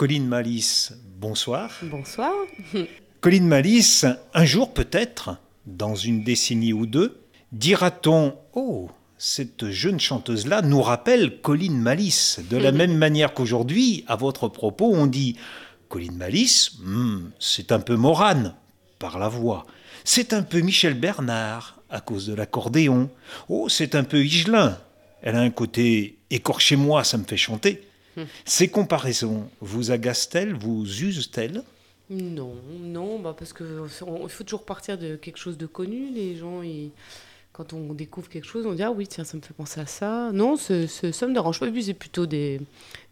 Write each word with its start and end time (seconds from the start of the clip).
Colline 0.00 0.28
Malice, 0.28 0.94
bonsoir. 1.18 1.70
Bonsoir. 1.82 2.32
Colline 3.20 3.46
Malice, 3.46 4.06
un 4.32 4.46
jour 4.46 4.72
peut-être, 4.72 5.36
dans 5.66 5.94
une 5.94 6.24
décennie 6.24 6.72
ou 6.72 6.86
deux, 6.86 7.20
dira-t-on 7.52 8.34
Oh, 8.54 8.88
cette 9.18 9.68
jeune 9.68 10.00
chanteuse-là 10.00 10.62
nous 10.62 10.80
rappelle 10.80 11.42
Colline 11.42 11.78
Malice. 11.78 12.40
De 12.48 12.56
la 12.56 12.72
même 12.80 12.96
manière 12.96 13.34
qu'aujourd'hui, 13.34 14.06
à 14.06 14.16
votre 14.16 14.48
propos, 14.48 14.90
on 14.90 15.06
dit 15.06 15.36
Colline 15.90 16.16
Malice, 16.16 16.78
hmm, 16.82 17.32
c'est 17.38 17.70
un 17.70 17.80
peu 17.80 17.96
Morane, 17.96 18.54
par 18.98 19.18
la 19.18 19.28
voix. 19.28 19.66
C'est 20.04 20.32
un 20.32 20.42
peu 20.42 20.60
Michel 20.60 20.94
Bernard, 20.94 21.82
à 21.90 22.00
cause 22.00 22.26
de 22.26 22.32
l'accordéon. 22.32 23.10
Oh, 23.50 23.68
c'est 23.68 23.94
un 23.94 24.04
peu 24.04 24.24
Higelin. 24.24 24.78
Elle 25.20 25.36
a 25.36 25.40
un 25.40 25.50
côté 25.50 26.20
écorché 26.30 26.76
moi, 26.76 27.04
ça 27.04 27.18
me 27.18 27.24
fait 27.24 27.36
chanter. 27.36 27.82
Ces 28.44 28.68
comparaisons 28.68 29.48
vous 29.60 29.90
agacent-elles, 29.90 30.54
vous 30.54 30.84
usent-elles? 31.02 31.62
Non, 32.10 32.54
non, 32.82 33.20
bah 33.20 33.36
parce 33.38 33.52
qu'il 33.52 33.66
faut 34.28 34.44
toujours 34.44 34.64
partir 34.64 34.98
de 34.98 35.14
quelque 35.14 35.38
chose 35.38 35.56
de 35.56 35.66
connu. 35.66 36.10
Les 36.12 36.34
gens, 36.34 36.60
quand 37.52 37.72
on 37.72 37.94
découvre 37.94 38.28
quelque 38.28 38.46
chose, 38.46 38.66
on 38.66 38.72
dit 38.72 38.82
Ah 38.82 38.90
oui, 38.90 39.06
tiens, 39.06 39.22
ça 39.22 39.36
me 39.36 39.42
fait 39.42 39.54
penser 39.54 39.80
à 39.80 39.86
ça. 39.86 40.32
Non, 40.32 40.56
ce, 40.56 40.88
ça 40.88 41.26
me 41.28 41.32
dérange 41.32 41.60
pas. 41.60 41.66
c'est 41.80 41.94
plutôt 41.94 42.26
des, 42.26 42.60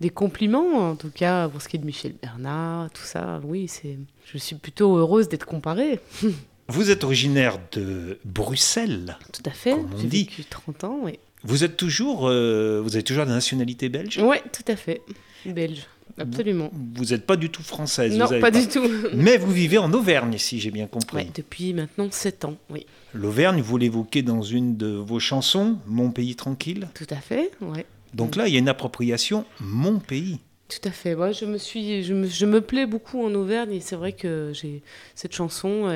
des 0.00 0.10
compliments, 0.10 0.90
en 0.90 0.96
tout 0.96 1.10
cas, 1.10 1.48
pour 1.48 1.62
ce 1.62 1.68
qui 1.68 1.76
est 1.76 1.78
de 1.78 1.86
Michel 1.86 2.12
Bernard, 2.20 2.90
tout 2.90 3.04
ça. 3.04 3.40
Oui, 3.44 3.68
c'est, 3.68 3.96
je 4.26 4.36
suis 4.38 4.56
plutôt 4.56 4.96
heureuse 4.96 5.28
d'être 5.28 5.46
comparée. 5.46 6.00
Vous 6.70 6.90
êtes 6.90 7.02
originaire 7.02 7.58
de 7.72 8.18
Bruxelles. 8.24 9.16
Tout 9.32 9.42
à 9.46 9.52
fait. 9.52 9.74
J'ai 9.96 10.06
vécu 10.06 10.44
30 10.44 10.84
ans, 10.84 10.98
oui. 11.02 11.18
Vous 11.44 11.64
êtes 11.64 11.76
toujours, 11.76 12.28
euh, 12.28 12.80
vous 12.82 12.94
avez 12.96 13.02
toujours 13.02 13.24
la 13.24 13.32
nationalité 13.32 13.88
belge 13.88 14.18
Oui, 14.22 14.36
tout 14.52 14.70
à 14.70 14.76
fait, 14.76 15.02
belge, 15.46 15.86
absolument. 16.18 16.70
Vous 16.94 17.06
n'êtes 17.06 17.26
pas 17.26 17.36
du 17.36 17.48
tout 17.48 17.62
française 17.62 18.16
Non, 18.16 18.26
pas, 18.40 18.50
du 18.50 18.66
tout. 18.66 18.82
Mais 19.14 19.36
vous 19.36 19.52
vivez 19.52 19.78
en 19.78 19.92
Auvergne, 19.92 20.36
si 20.38 20.58
j'ai 20.58 20.70
bien 20.70 20.86
compris. 20.86 21.16
Oui, 21.16 21.30
depuis 21.34 21.74
maintenant 21.74 22.08
7 22.10 22.44
ans, 22.44 22.56
oui. 22.70 22.86
L'Auvergne, 23.14 23.60
vous 23.60 23.76
l'évoquez 23.78 24.22
dans 24.22 24.42
une 24.42 24.76
de 24.76 24.88
vos 24.88 25.20
chansons, 25.20 25.78
Mon 25.86 26.10
pays 26.10 26.34
tranquille 26.34 26.88
Tout 26.94 27.06
à 27.10 27.16
fait, 27.16 27.52
oui. 27.60 27.84
Donc 28.14 28.36
là, 28.36 28.48
il 28.48 28.54
y 28.54 28.56
a 28.56 28.60
une 28.60 28.68
appropriation 28.68 29.44
Mon 29.60 29.98
pays. 29.98 30.40
Tout 30.68 30.86
à 30.86 30.90
fait. 30.90 31.14
Moi, 31.14 31.32
je 31.32 31.44
me 31.44 31.56
suis, 31.56 32.02
je 32.04 32.12
me, 32.12 32.26
je 32.26 32.46
me 32.46 32.60
plais 32.60 32.86
beaucoup 32.86 33.24
en 33.24 33.34
Auvergne 33.34 33.72
et 33.72 33.80
c'est 33.80 33.96
vrai 33.96 34.12
que 34.12 34.50
j'ai 34.52 34.82
cette 35.14 35.34
chanson. 35.34 35.88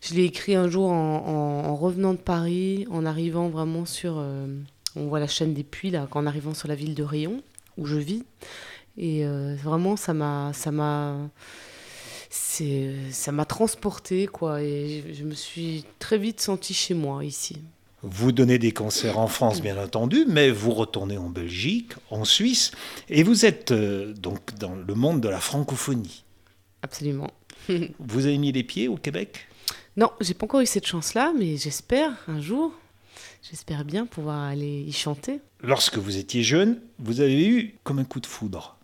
Je 0.00 0.14
l'ai 0.14 0.24
écrit 0.24 0.54
un 0.54 0.68
jour 0.68 0.90
en, 0.90 1.74
revenant 1.76 2.12
de 2.12 2.18
Paris, 2.18 2.86
en 2.90 3.04
arrivant 3.04 3.48
vraiment 3.48 3.84
sur. 3.84 4.16
Euh, 4.18 4.46
on 4.94 5.06
voit 5.06 5.20
la 5.20 5.26
chaîne 5.26 5.54
des 5.54 5.64
puits, 5.64 5.90
là, 5.90 6.08
en 6.10 6.26
arrivant 6.26 6.54
sur 6.54 6.68
la 6.68 6.74
ville 6.74 6.94
de 6.94 7.02
Rayon, 7.02 7.42
où 7.76 7.86
je 7.86 7.96
vis. 7.96 8.24
Et 8.96 9.26
euh, 9.26 9.56
vraiment, 9.62 9.96
ça 9.96 10.14
m'a. 10.14 10.52
Ça 10.54 10.70
m'a 10.70 11.16
ça 13.10 13.32
m'a 13.32 13.44
transporté 13.44 14.26
quoi 14.26 14.62
et 14.62 15.02
je, 15.12 15.24
me 15.24 15.34
suis 15.34 15.84
très 15.98 16.18
vite 16.18 16.40
sentie 16.40 16.74
chez 16.74 16.94
moi 16.94 17.24
ici. 17.24 17.58
Vous 18.02 18.30
donnez 18.30 18.58
des 18.58 18.72
concerts 18.72 19.18
en 19.18 19.26
France, 19.26 19.60
bien 19.60 19.82
entendu, 19.82 20.26
mais 20.28 20.50
vous 20.50 20.72
retournez 20.72 21.18
en 21.18 21.28
Belgique, 21.28 21.92
en 22.10 22.24
Suisse, 22.24 22.72
et 23.08 23.22
vous 23.22 23.46
êtes 23.46 23.72
euh, 23.72 24.12
donc 24.12 24.54
dans 24.58 24.74
le 24.74 24.94
monde 24.94 25.20
de 25.20 25.28
la 25.28 25.40
francophonie. 25.40 26.24
Absolument. 26.82 27.30
vous 27.98 28.26
avez 28.26 28.38
mis 28.38 28.52
les 28.52 28.62
pieds 28.62 28.86
au 28.86 28.96
Québec? 28.96 29.48
Non, 29.96 30.10
j'ai 30.20 30.34
pas 30.34 30.44
encore 30.44 30.60
eu 30.60 30.66
cette 30.66 30.86
chance-là, 30.86 31.32
mais 31.38 31.56
j'espère 31.56 32.12
un 32.28 32.40
jour, 32.40 32.72
j'espère 33.48 33.84
bien 33.84 34.04
pouvoir 34.04 34.42
aller 34.42 34.84
y 34.86 34.92
chanter. 34.92 35.40
Lorsque 35.62 35.96
vous 35.96 36.18
étiez 36.18 36.42
jeune, 36.42 36.80
vous 36.98 37.20
avez 37.20 37.46
eu 37.46 37.76
comme 37.82 37.98
un 37.98 38.04
coup 38.04 38.20
de 38.20 38.26
foudre 38.26 38.76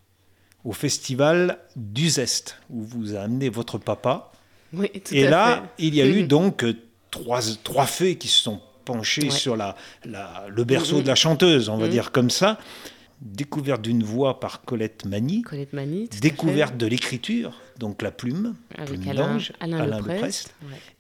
au 0.65 0.73
festival 0.73 1.59
d'Uzeste, 1.77 2.59
où 2.71 2.83
vous 2.83 3.15
a 3.17 3.21
amené 3.21 3.49
votre 3.49 3.79
papa. 3.79 4.33
Oui, 4.73 4.89
tout 4.91 5.15
Et 5.15 5.25
là, 5.25 5.65
il 5.79 5.95
y 5.95 6.01
a 6.01 6.07
eu 6.07 6.23
donc 6.23 6.65
trois, 7.11 7.41
trois 7.63 7.87
fées 7.87 8.17
qui 8.17 8.29
se 8.29 8.41
sont 8.42 8.61
penchées 8.85 9.31
sur 9.31 9.57
la, 9.57 9.77
le 10.05 10.65
berceau 10.65 11.03
de 11.03 11.09
la 11.09 11.15
chanteuse, 11.15 11.69
on 11.69 11.77
va 11.77 11.89
dire 11.89 12.11
comme 12.11 12.31
ça 12.31 12.59
découverte 13.23 13.83
d'une 13.83 14.03
voix 14.03 14.41
par 14.41 14.63
Colette 14.63 15.05
Mani, 15.07 15.43
Colette 15.43 15.73
Mani 15.73 16.09
découverte 16.21 16.77
de 16.77 16.87
l'écriture, 16.87 17.61
donc 17.79 18.03
la 18.03 18.11
plume, 18.11 18.55
avec 18.77 19.01
plume 19.01 19.09
Alain, 19.09 19.39
Alain, 19.61 19.81
Alain 19.81 20.29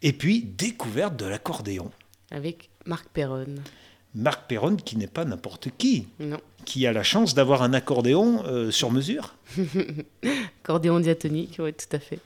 et 0.02 0.12
puis 0.12 0.42
découverte 0.42 1.16
de 1.16 1.26
l'accordéon. 1.26 1.90
Avec 2.30 2.70
Marc 2.86 3.08
Perron. 3.08 3.46
Marc 4.14 4.46
Perron 4.46 4.76
qui 4.76 4.96
n'est 4.96 5.06
pas 5.06 5.24
n'importe 5.24 5.68
qui, 5.76 6.06
non. 6.20 6.38
qui 6.64 6.86
a 6.86 6.92
la 6.92 7.02
chance 7.02 7.34
d'avoir 7.34 7.62
un 7.62 7.72
accordéon 7.72 8.44
euh, 8.46 8.70
sur 8.70 8.90
mesure. 8.90 9.34
accordéon 10.62 11.00
diatonique, 11.00 11.56
oui, 11.58 11.72
tout 11.72 11.96
à 11.96 11.98
fait. 11.98 12.20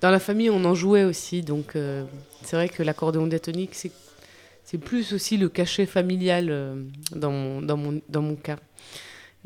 Dans 0.00 0.10
la 0.10 0.18
famille, 0.18 0.50
on 0.50 0.64
en 0.64 0.74
jouait 0.74 1.04
aussi, 1.04 1.42
donc 1.42 1.76
euh, 1.76 2.04
c'est 2.42 2.56
vrai 2.56 2.68
que 2.68 2.82
l'accordéon 2.82 3.26
diatonique, 3.26 3.74
c'est 3.74 3.92
c'est 4.66 4.78
plus 4.78 5.12
aussi 5.12 5.36
le 5.36 5.48
cachet 5.48 5.86
familial 5.86 6.48
euh, 6.50 6.74
dans, 7.12 7.62
dans, 7.62 7.76
mon, 7.76 8.02
dans 8.08 8.20
mon 8.20 8.34
cas. 8.34 8.58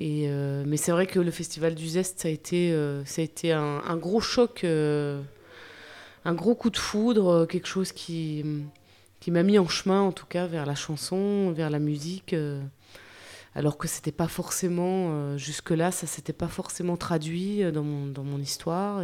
Euh, 0.00 0.64
mais 0.66 0.76
c'est 0.76 0.92
vrai 0.92 1.06
que 1.06 1.20
le 1.20 1.30
festival 1.30 1.74
du 1.74 1.88
Zest, 1.88 2.20
ça 2.20 2.28
a 2.28 2.30
été, 2.30 2.72
euh, 2.72 3.04
ça 3.04 3.20
a 3.20 3.24
été 3.24 3.52
un, 3.52 3.96
gros 3.96 4.20
choc, 4.20 4.64
euh, 4.64 5.20
un 6.24 6.34
gros 6.34 6.54
coup 6.54 6.70
de 6.70 6.76
foudre, 6.76 7.46
quelque 7.46 7.66
chose 7.66 7.92
qui, 7.92 8.44
qui 9.20 9.30
m'a 9.30 9.42
mis 9.42 9.58
en 9.58 9.68
chemin, 9.68 10.00
en 10.00 10.12
tout 10.12 10.26
cas, 10.26 10.46
vers 10.46 10.64
la 10.66 10.74
chanson, 10.74 11.52
vers 11.52 11.70
la 11.70 11.78
musique. 11.78 12.34
alors 13.54 13.76
que 13.76 13.88
c'était 13.88 14.12
pas 14.12 14.28
forcément, 14.28 15.36
jusque-là, 15.36 15.90
ça 15.90 16.06
s'était 16.06 16.32
pas 16.32 16.48
forcément 16.48 16.96
traduit 16.96 17.70
dans 17.72 17.82
mon, 17.82 18.06
dans 18.06 18.24
mon 18.24 18.38
histoire. 18.38 19.02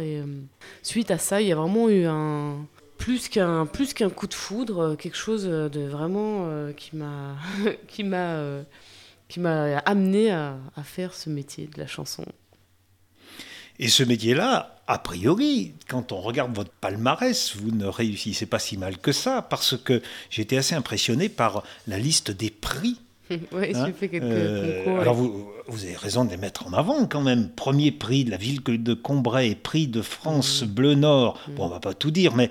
Suite 0.81 1.11
à 1.11 1.17
ça, 1.17 1.41
il 1.41 1.47
y 1.47 1.51
a 1.51 1.55
vraiment 1.55 1.89
eu 1.89 2.05
un. 2.05 2.65
Plus 2.97 3.29
qu'un, 3.29 3.67
plus 3.67 3.93
qu'un 3.93 4.09
coup 4.09 4.25
de 4.25 4.33
foudre, 4.33 4.95
quelque 4.95 5.17
chose 5.17 5.43
de 5.43 5.81
vraiment 5.81 6.71
qui 6.75 6.95
m'a, 6.95 7.35
qui 7.87 8.03
m'a 8.03 8.63
qui 9.27 9.39
m'a 9.39 9.77
amené 9.79 10.31
à, 10.31 10.57
faire 10.83 11.13
ce 11.13 11.29
métier 11.29 11.67
de 11.67 11.79
la 11.79 11.87
chanson. 11.87 12.25
Et 13.79 13.89
ce 13.89 14.03
métier-là, 14.03 14.81
a 14.87 14.97
priori, 14.97 15.73
quand 15.87 16.11
on 16.11 16.19
regarde 16.19 16.55
votre 16.55 16.71
palmarès, 16.71 17.55
vous 17.55 17.71
ne 17.71 17.85
réussissez 17.85 18.47
pas 18.47 18.57
si 18.57 18.77
mal 18.77 18.97
que 18.97 19.11
ça, 19.11 19.41
parce 19.41 19.77
que 19.77 20.01
j'étais 20.29 20.57
assez 20.57 20.73
impressionné 20.73 21.29
par 21.29 21.63
la 21.85 21.99
liste 21.99 22.31
des 22.31 22.49
prix. 22.49 22.99
oui, 23.29 23.39
j'ai 23.51 23.75
hein 23.75 23.93
fait 23.97 24.07
quelques 24.07 24.23
euh, 24.23 24.83
concours. 24.85 24.99
Alors 25.01 25.13
vous, 25.13 25.51
vous, 25.67 25.83
avez 25.83 25.97
raison 25.97 26.23
de 26.25 26.31
les 26.31 26.37
mettre 26.37 26.65
en 26.65 26.73
avant 26.73 27.05
quand 27.05 27.21
même. 27.21 27.49
Premier 27.49 27.91
prix 27.91 28.23
de 28.23 28.31
la 28.31 28.37
ville 28.37 28.63
de 28.63 28.93
Combray, 28.93 29.53
prix 29.53 29.87
de 29.87 30.01
France 30.01 30.63
mmh. 30.63 30.67
Bleu 30.67 30.95
Nord. 30.95 31.39
Bon, 31.49 31.65
on 31.65 31.69
va 31.69 31.81
pas 31.81 31.93
tout 31.93 32.09
dire, 32.09 32.33
mais 32.35 32.49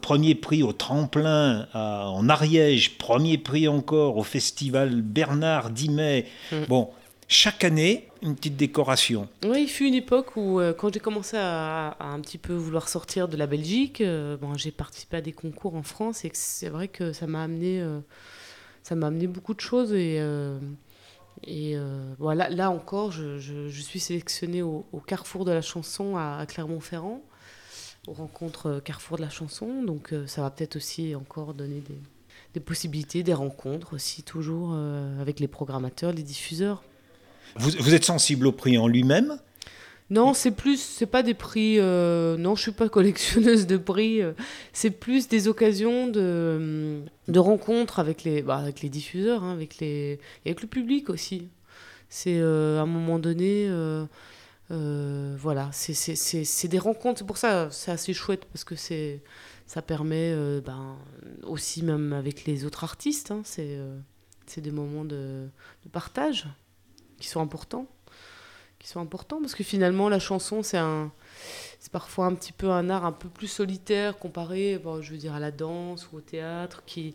premier 0.00 0.34
prix 0.34 0.62
au 0.62 0.72
tremplin 0.72 1.66
en 1.74 2.28
Ariège, 2.28 2.98
premier 2.98 3.38
prix 3.38 3.68
encore 3.68 4.16
au 4.16 4.22
festival 4.22 5.02
Bernard 5.02 5.70
d'Imet. 5.70 6.26
Mm. 6.52 6.64
Bon, 6.68 6.90
chaque 7.32 7.62
année, 7.62 8.08
une 8.22 8.34
petite 8.34 8.56
décoration. 8.56 9.28
Oui, 9.44 9.62
il 9.62 9.68
fut 9.68 9.86
une 9.86 9.94
époque 9.94 10.36
où, 10.36 10.58
euh, 10.58 10.72
quand 10.72 10.92
j'ai 10.92 10.98
commencé 10.98 11.36
à, 11.38 11.96
un 12.00 12.20
petit 12.20 12.38
peu 12.38 12.52
vouloir 12.52 12.88
sortir 12.88 13.28
de 13.28 13.36
la 13.36 13.46
Belgique, 13.46 14.00
euh, 14.00 14.36
bon, 14.36 14.54
j'ai 14.54 14.72
participé 14.72 15.18
à 15.18 15.20
des 15.20 15.30
concours 15.30 15.76
en 15.76 15.84
France 15.84 16.24
et 16.24 16.30
c'est 16.34 16.68
vrai 16.68 16.88
que 16.88 17.12
ça 17.12 17.28
m'a 17.28 17.44
amené, 17.44 17.80
euh, 17.80 18.00
ça 18.82 18.96
m'a 18.96 19.06
amené 19.06 19.28
beaucoup 19.28 19.54
de 19.54 19.60
choses 19.60 19.92
et 19.94 20.20
et 21.46 21.76
voilà, 22.18 22.50
là 22.50 22.70
encore, 22.70 23.12
je, 23.12 23.70
suis 23.70 24.00
sélectionnée 24.00 24.60
au, 24.62 24.84
Carrefour 25.06 25.46
de 25.46 25.52
la 25.52 25.62
chanson 25.62 26.16
à 26.16 26.44
Clermont-Ferrand 26.46 27.22
rencontres 28.12 28.66
euh, 28.66 28.80
Carrefour 28.80 29.16
de 29.16 29.22
la 29.22 29.30
chanson. 29.30 29.82
Donc 29.82 30.12
euh, 30.12 30.26
ça 30.26 30.42
va 30.42 30.50
peut-être 30.50 30.76
aussi 30.76 31.14
encore 31.14 31.54
donner 31.54 31.82
des, 32.54 32.60
possibilités, 32.60 33.22
des 33.22 33.34
rencontres 33.34 33.94
aussi, 33.94 34.22
toujours 34.22 34.72
euh, 34.74 35.20
avec 35.20 35.40
les 35.40 35.48
programmateurs, 35.48 36.12
les 36.12 36.22
diffuseurs. 36.22 36.82
Vous, 37.56 37.94
êtes 37.94 38.04
sensible 38.04 38.46
au 38.46 38.52
prix 38.52 38.78
en 38.78 38.86
lui-même? 38.86 39.36
Non, 40.08 40.34
c'est 40.34 40.52
plus, 40.52 40.80
c'est 40.80 41.06
pas 41.06 41.24
des 41.24 41.34
prix. 41.34 41.78
non, 41.78 42.54
je 42.54 42.62
suis 42.62 42.72
pas 42.72 42.88
collectionneuse 42.88 43.66
de 43.66 43.76
prix. 43.76 44.20
c'est 44.72 44.90
plus 44.90 45.26
des 45.26 45.48
occasions 45.48 46.06
de, 46.06 47.00
de 47.26 47.38
rencontres 47.40 47.98
avec 47.98 48.22
les, 48.22 48.42
bah, 48.42 48.58
avec 48.58 48.82
les 48.82 48.88
diffuseurs, 48.88 49.42
hein, 49.42 49.52
avec 49.52 49.78
les, 49.78 50.20
et 50.44 50.50
avec 50.50 50.62
le 50.62 50.68
public 50.68 51.10
aussi. 51.10 51.48
C'est 52.08 52.40
à 52.40 52.82
un 52.82 52.86
moment 52.86 53.18
donné, 53.18 53.68
euh, 54.70 55.34
voilà, 55.38 55.70
c'est 55.72 56.68
des 56.68 56.78
rencontres. 56.78 57.18
C'est 57.18 57.26
pour 57.26 57.38
ça 57.38 57.70
c'est 57.70 57.90
assez 57.90 58.12
chouette 58.14 58.44
parce 58.46 58.64
que 58.64 58.76
c'est 58.76 59.20
ça 59.66 59.82
permet 59.82 60.32
euh, 60.32 60.60
ben, 60.60 60.96
aussi 61.44 61.82
même 61.82 62.12
avec 62.12 62.44
les 62.44 62.64
autres 62.64 62.84
artistes. 62.84 63.30
Hein, 63.30 63.42
euh, 63.58 63.98
c'est 64.46 64.60
des 64.60 64.70
moments 64.70 65.04
de, 65.04 65.48
partage 65.92 66.46
qui 67.18 67.28
sont 67.28 67.40
importants, 67.40 67.86
qui 68.78 68.88
sont 68.88 69.00
importants 69.00 69.40
parce 69.40 69.54
que 69.54 69.64
finalement 69.64 70.08
la 70.08 70.20
chanson 70.20 70.62
c'est 70.62 70.78
un 70.78 71.12
c'est 71.80 71.92
parfois 71.92 72.26
un 72.26 72.34
petit 72.34 72.52
peu 72.52 72.70
un 72.70 72.90
art 72.90 73.04
un 73.04 73.12
peu 73.12 73.28
plus 73.28 73.48
solitaire 73.48 74.18
comparé, 74.18 74.78
bon, 74.78 75.02
je 75.02 75.12
veux 75.12 75.18
dire 75.18 75.34
à 75.34 75.40
la 75.40 75.50
danse 75.50 76.08
ou 76.12 76.18
au 76.18 76.20
théâtre 76.20 76.82
qui 76.86 77.14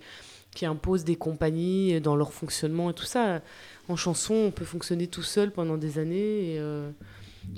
qui 0.54 0.66
impose 0.66 1.04
des 1.04 1.18
compagnies 1.18 2.00
dans 2.02 2.16
leur 2.16 2.34
fonctionnement 2.34 2.90
et 2.90 2.94
tout 2.94 3.06
ça. 3.06 3.42
En 3.90 3.98
chanson, 3.98 4.34
on 4.34 4.52
peut 4.52 4.64
fonctionner 4.66 5.08
tout 5.08 5.24
seul 5.24 5.52
pendant 5.52 5.78
des 5.78 6.00
années 6.00 6.58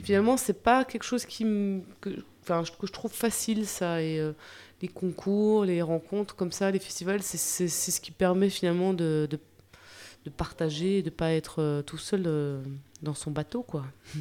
finalement, 0.03 0.37
c'est 0.37 0.61
pas 0.61 0.85
quelque 0.85 1.03
chose 1.03 1.25
qui 1.25 1.45
me, 1.45 1.81
que, 2.01 2.09
enfin, 2.43 2.63
que 2.79 2.87
je 2.87 2.91
trouve 2.91 3.11
facile, 3.11 3.65
ça. 3.65 4.01
Et 4.01 4.19
euh, 4.19 4.33
les 4.81 4.87
concours, 4.87 5.65
les 5.65 5.81
rencontres 5.81 6.35
comme 6.35 6.51
ça, 6.51 6.71
les 6.71 6.79
festivals, 6.79 7.21
c'est 7.23 7.67
ce 7.67 8.01
qui 8.01 8.11
permet 8.11 8.49
finalement 8.49 8.93
de, 8.93 9.27
de, 9.29 9.39
de 10.25 10.29
partager, 10.29 11.01
de 11.01 11.09
pas 11.09 11.33
être 11.33 11.61
euh, 11.61 11.81
tout 11.81 11.97
seul 11.97 12.23
euh, 12.25 12.61
dans 13.01 13.13
son 13.13 13.31
bateau, 13.31 13.63
quoi. 13.63 13.85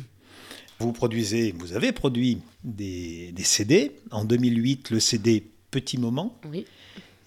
Vous 0.78 0.92
produisez, 0.92 1.52
vous 1.52 1.72
avez 1.72 1.90
produit 1.90 2.42
des, 2.62 3.32
des 3.32 3.44
CD. 3.44 3.92
En 4.10 4.26
2008, 4.26 4.90
le 4.90 5.00
CD 5.00 5.42
Petit 5.70 5.96
Moment. 5.96 6.38
Oui. 6.50 6.66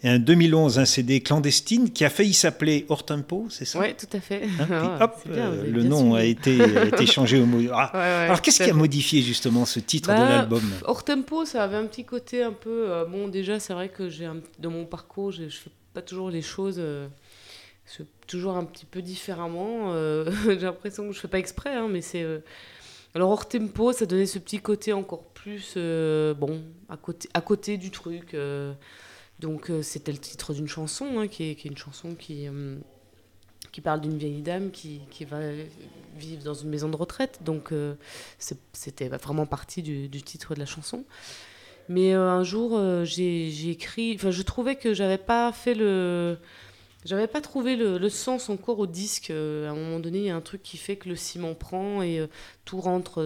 Et 0.01 0.10
en 0.10 0.18
2011, 0.18 0.80
un 0.80 0.86
CD 0.86 1.19
clandestine 1.19 1.92
qui 1.92 2.06
a 2.06 2.10
failli 2.10 2.34
s'appeler 2.34 2.86
Hors 2.88 3.06
Tempo, 3.06 3.48
c'est 3.50 3.66
ça? 3.66 3.80
Oui, 3.80 3.94
tout 3.96 4.07
à 4.13 4.22
fait. 4.22 4.44
Hein 4.60 4.66
Puis, 4.66 5.04
hop, 5.04 5.16
euh, 5.30 5.63
le 5.69 5.84
nom 5.84 6.16
a 6.16 6.24
été, 6.24 6.62
a 6.62 6.86
été, 6.86 7.06
changé 7.06 7.38
au 7.38 7.46
mot. 7.46 7.60
Ah. 7.74 7.92
Ouais, 7.94 8.00
ouais, 8.00 8.06
Alors, 8.06 8.42
qu'est-ce 8.42 8.63
qui 8.63 8.69
a 8.69 8.74
modifié 8.74 9.22
justement 9.22 9.66
ce 9.66 9.81
titre 9.81 10.07
bah, 10.07 10.24
de 10.24 10.30
l'album? 10.30 10.63
Hors 10.86 11.04
Tempo, 11.04 11.44
ça 11.44 11.66
avait 11.66 11.75
un 11.75 11.86
petit 11.86 12.06
côté 12.06 12.44
un 12.44 12.54
peu. 12.54 12.90
Euh, 12.90 13.04
bon, 13.04 13.28
déjà, 13.28 13.60
c'est 13.60 13.74
vrai 13.74 13.90
que 13.90 14.07
j'ai 14.07 14.30
dans 14.57 14.72
mon 14.72 14.86
parcours, 14.86 15.34
je 15.34 15.50
fais 15.50 15.72
pas 15.94 16.02
toujours 16.02 16.30
les 16.30 16.42
choses. 16.42 16.78
Euh, 16.80 17.07
toujours 18.25 18.56
un 18.56 18.63
petit 18.63 18.86
peu 18.86 19.02
différemment. 19.02 19.92
Euh, 19.94 20.31
j'ai 20.45 20.60
l'impression 20.60 21.10
que 21.10 21.13
je 21.13 21.19
fais 21.19 21.28
pas 21.28 21.40
exprès, 21.40 21.75
hein, 21.75 21.90
mais 21.92 22.02
c'est. 22.02 22.25
Alors 23.16 23.31
hors 23.31 23.50
tempo, 23.50 23.92
ça 23.92 24.06
donnait 24.06 24.28
ce 24.28 24.40
petit 24.40 24.60
côté 24.60 24.94
encore 24.94 25.24
plus 25.34 25.75
bon 25.75 26.62
à 26.88 26.95
côté 26.95 27.28
à 27.34 27.42
côté 27.42 27.78
du 27.78 27.90
truc. 27.90 28.36
Donc 29.39 29.69
euh, 29.69 29.81
c'était 29.81 30.12
le 30.12 30.18
titre 30.18 30.53
d'une 30.53 30.68
chanson, 30.68 31.19
hein, 31.19 31.27
qui, 31.27 31.44
est, 31.44 31.65
une 31.65 31.77
chanson 31.77 32.13
qui, 32.15 32.47
euh, 32.47 32.77
qui 33.71 33.81
parle 33.81 34.01
d'une 34.01 34.18
vieille 34.18 34.41
dame 34.41 34.71
qui, 34.71 35.01
qui, 35.09 35.24
va 35.25 35.39
vivre 36.18 36.44
dans 36.44 36.53
une 36.53 36.69
maison 36.69 36.89
de 36.89 36.95
retraite. 36.95 37.39
Donc 37.44 37.71
euh, 37.71 37.95
c'était 38.74 39.07
vraiment 39.07 39.45
partie 39.45 39.81
du, 39.81 40.09
du, 40.09 40.21
titre 40.21 40.56
de 40.56 40.59
la 40.59 40.65
chanson. 40.65 41.06
Mais 41.88 42.13
un 42.13 42.44
jour, 42.44 42.80
j'ai 43.03 43.69
écrit, 43.71 44.13
enfin 44.13 44.30
je 44.30 44.44
trouvais 44.44 44.75
que 44.75 44.94
j'avais 44.94 45.18
pas 45.18 45.51
fait 45.51 45.74
le... 45.74 46.38
J'avais 47.06 47.27
pas 47.27 47.39
trouvé 47.39 47.77
le, 47.77 47.97
le, 47.97 48.09
sens 48.09 48.50
encore 48.50 48.77
au 48.77 48.85
disque. 48.85 49.31
à 49.31 49.33
un 49.33 49.74
moment 49.74 50.00
donné, 50.00 50.19
il 50.19 50.25
y 50.25 50.30
a 50.30 50.35
un 50.35 50.42
truc 50.42 50.62
qui 50.62 50.77
fait 50.77 50.97
que 50.97 51.07
le 51.09 51.15
ciment 51.15 51.56
prend 51.56 52.03
et 52.03 52.27
tout 52.65 52.80
rentre. 52.80 53.24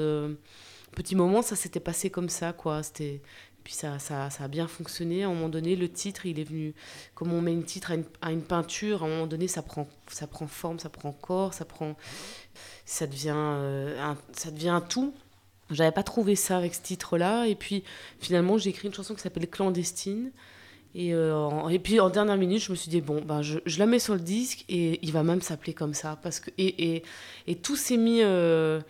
petit 0.96 1.16
moment, 1.16 1.42
ça 1.42 1.58
s'était 1.58 1.82
passé 1.82 2.10
comme 2.10 2.30
ça, 2.30 2.54
quoi. 2.54 2.84
C'était 2.84 3.22
puis 3.64 3.74
ça, 3.74 3.98
ça, 4.00 4.30
ça, 4.30 4.44
a 4.44 4.48
bien 4.48 4.68
fonctionné. 4.68 5.24
À 5.24 5.28
un 5.28 5.34
moment 5.34 5.50
donné, 5.50 5.76
le 5.76 5.90
titre, 5.90 6.26
il 6.26 6.40
est 6.40 6.44
venu. 6.44 6.74
Comme 7.16 7.32
on 7.34 7.42
met 7.42 7.54
une 7.54 7.64
titre 7.64 7.92
à 7.92 7.96
une, 7.96 8.04
à 8.22 8.32
une, 8.32 8.42
peinture, 8.42 9.04
à 9.04 9.06
un 9.06 9.10
moment 9.10 9.28
donné, 9.28 9.48
ça 9.48 9.62
prend, 9.62 9.88
ça 10.08 10.28
prend 10.28 10.48
forme, 10.48 10.80
ça 10.80 10.90
prend 10.90 11.12
corps, 11.12 11.54
ça 11.54 11.66
prend. 11.66 11.96
Ça 12.86 13.08
devient, 13.08 13.34
euh, 13.36 14.02
un, 14.02 14.18
ça 14.34 14.52
devient 14.52 14.70
un 14.70 14.82
tout. 14.82 15.14
J'avais 15.72 15.92
pas 15.92 16.04
trouvé 16.04 16.36
ça 16.36 16.58
avec 16.58 16.76
ce 16.76 16.82
titre-là. 16.82 17.46
Et 17.48 17.56
puis 17.56 17.84
finalement, 18.20 18.58
j'ai 18.58 18.72
écrit 18.72 18.88
une 18.88 18.94
chanson 18.94 19.16
qui 19.16 19.22
s'appelle 19.22 19.50
Clandestine. 19.50 20.32
Et, 20.96 21.14
euh, 21.14 21.78
puis 21.82 22.00
en 22.00 22.10
dernière 22.10 22.38
minute, 22.38 22.62
je 22.62 22.72
me 22.72 22.76
suis 22.76 22.90
dit, 22.90 23.02
bon, 23.02 23.22
ben, 23.22 23.42
je, 23.42 23.60
je, 23.66 23.80
la 23.80 23.88
mets 23.88 23.98
sur 23.98 24.14
le 24.14 24.20
disque 24.20 24.64
et 24.70 25.00
il 25.02 25.12
va 25.12 25.24
même 25.24 25.42
s'appeler 25.42 25.74
comme 25.74 25.94
ça. 25.94 26.20
Parce 26.22 26.40
que, 26.40 26.52
et, 26.58 26.96
et, 26.96 27.04
et 27.48 27.56
tout 27.56 27.76
s'est 27.76 27.98
mis. 27.98 28.22
Euh, 28.22 28.82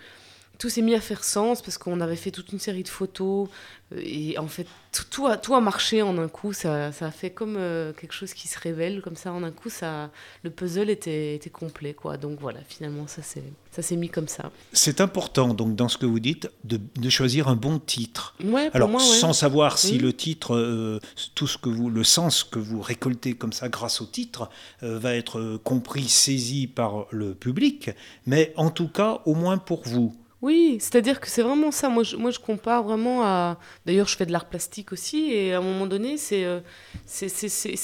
tout 0.58 0.70
s'est 0.70 0.82
mis 0.82 0.96
à 0.96 1.02
faire 1.02 1.24
sens 1.24 1.62
parce 1.62 1.78
qu'on 1.78 2.00
avait 2.00 2.16
fait 2.16 2.32
toute 2.32 2.52
une 2.52 2.60
série 2.60 2.84
de 2.84 2.88
photos 2.90 3.50
euh, 3.94 4.02
et 4.04 4.38
en 4.38 4.48
fait 4.48 4.68
tout, 4.92 5.04
tout, 5.10 5.28
a, 5.28 5.38
tout 5.38 5.56
a 5.56 5.62
marché 5.62 6.02
en 6.02 6.18
un 6.18 6.28
coup. 6.28 6.54
Ça, 6.54 6.92
ça 6.92 7.08
a 7.08 7.12
fait 7.12 7.32
comme 7.32 7.56
euh, 7.58 7.94
quelque 7.94 8.14
chose 8.14 8.34
qui 8.34 8.48
se 8.48 8.60
révèle 8.60 9.02
comme 9.02 9.16
ça 9.16 9.34
en 9.34 9.44
un 9.44 9.52
coup. 9.52 9.70
Ça 9.70 10.12
le 10.44 10.52
puzzle 10.52 10.90
était, 10.90 11.36
était 11.36 11.50
complet 11.50 11.94
quoi. 11.94 12.18
Donc 12.18 12.40
voilà 12.40 12.60
finalement 12.68 13.08
ça 13.08 13.22
s'est 13.22 13.44
ça 13.72 13.82
s'est 13.82 13.96
mis 13.96 14.10
comme 14.10 14.28
ça. 14.28 14.52
C'est 14.72 15.02
important 15.02 15.54
donc 15.54 15.76
dans 15.76 15.90
ce 15.90 15.98
que 15.98 16.06
vous 16.06 16.20
dites 16.20 16.50
de, 16.64 16.80
de 16.96 17.10
choisir 17.10 17.48
un 17.48 17.56
bon 17.56 17.80
titre. 17.80 18.36
Ouais, 18.44 18.70
alors 18.74 18.90
moi, 18.90 19.02
ouais. 19.02 19.08
sans 19.08 19.34
savoir 19.34 19.78
si 19.80 19.98
le 19.98 20.14
titre 20.14 20.56
euh, 20.56 21.00
tout 21.34 21.48
ce 21.48 21.58
que 21.58 21.70
vous 21.70 21.90
le 21.90 22.04
sens 22.04 22.44
que 22.44 22.60
vous 22.60 22.82
récoltez 22.82 23.34
comme 23.34 23.54
ça 23.54 23.70
grâce 23.70 24.02
au 24.02 24.06
titre 24.06 24.50
euh, 24.84 25.00
va 25.00 25.16
être 25.16 25.60
compris 25.64 26.08
saisi 26.08 26.68
par 26.68 27.08
le 27.10 27.34
public. 27.34 27.90
Mais 28.28 28.54
en 28.56 28.70
tout 28.70 28.88
cas 28.88 29.22
au 29.26 29.34
moins 29.34 29.58
pour 29.58 29.82
vous 29.86 30.16
oui, 30.44 30.78
c'est-à-dire 30.82 31.22
que 31.22 31.30
c'est 31.30 31.42
vraiment 31.42 31.72
ça. 31.72 31.88
Moi 31.88 32.04
je, 32.04 32.18
moi, 32.18 32.30
je 32.30 32.38
compare 32.38 32.84
vraiment 32.84 33.24
à. 33.24 33.58
D'ailleurs, 33.86 34.10
je 34.10 34.18
fais 34.18 34.26
de 34.26 34.34
l'art 34.34 34.44
plastique 34.44 34.92
aussi, 34.92 35.32
et 35.32 35.54
à 35.54 35.60
un 35.60 35.62
moment 35.62 35.88
donné, 35.88 36.18
c'est 36.18 36.44
euh, 36.44 36.60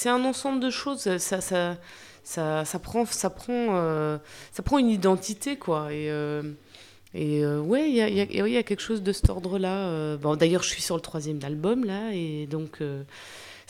un 0.06 0.25
ensemble 0.25 0.59
de 0.59 0.69
choses. 0.69 1.00
Ça, 1.19 1.39
ça, 1.39 1.77
ça, 2.21 2.65
ça 2.65 2.79
prend, 2.79 3.06
ça, 3.06 3.29
prend, 3.29 3.69
euh, 3.75 4.17
ça 4.51 4.61
prend 4.61 4.77
une 4.77 4.89
identité, 4.89 5.56
quoi. 5.56 5.94
Et, 5.94 6.11
euh, 6.11 6.44
et 7.13 7.45
euh, 7.45 7.61
ouais, 7.61 7.89
il 7.89 7.95
y 7.95 8.01
a, 8.01 8.09
y, 8.09 8.51
y 8.51 8.57
a, 8.57 8.63
quelque 8.63 8.81
chose 8.81 9.03
de 9.03 9.13
cet 9.13 9.29
ordre-là. 9.29 10.17
Bon, 10.17 10.35
D'ailleurs, 10.35 10.63
je 10.63 10.67
suis 10.67 10.81
sur 10.81 10.95
le 10.95 11.01
troisième 11.01 11.39
album, 11.44 11.85
là, 11.85 12.11
et 12.11 12.45
donc 12.45 12.79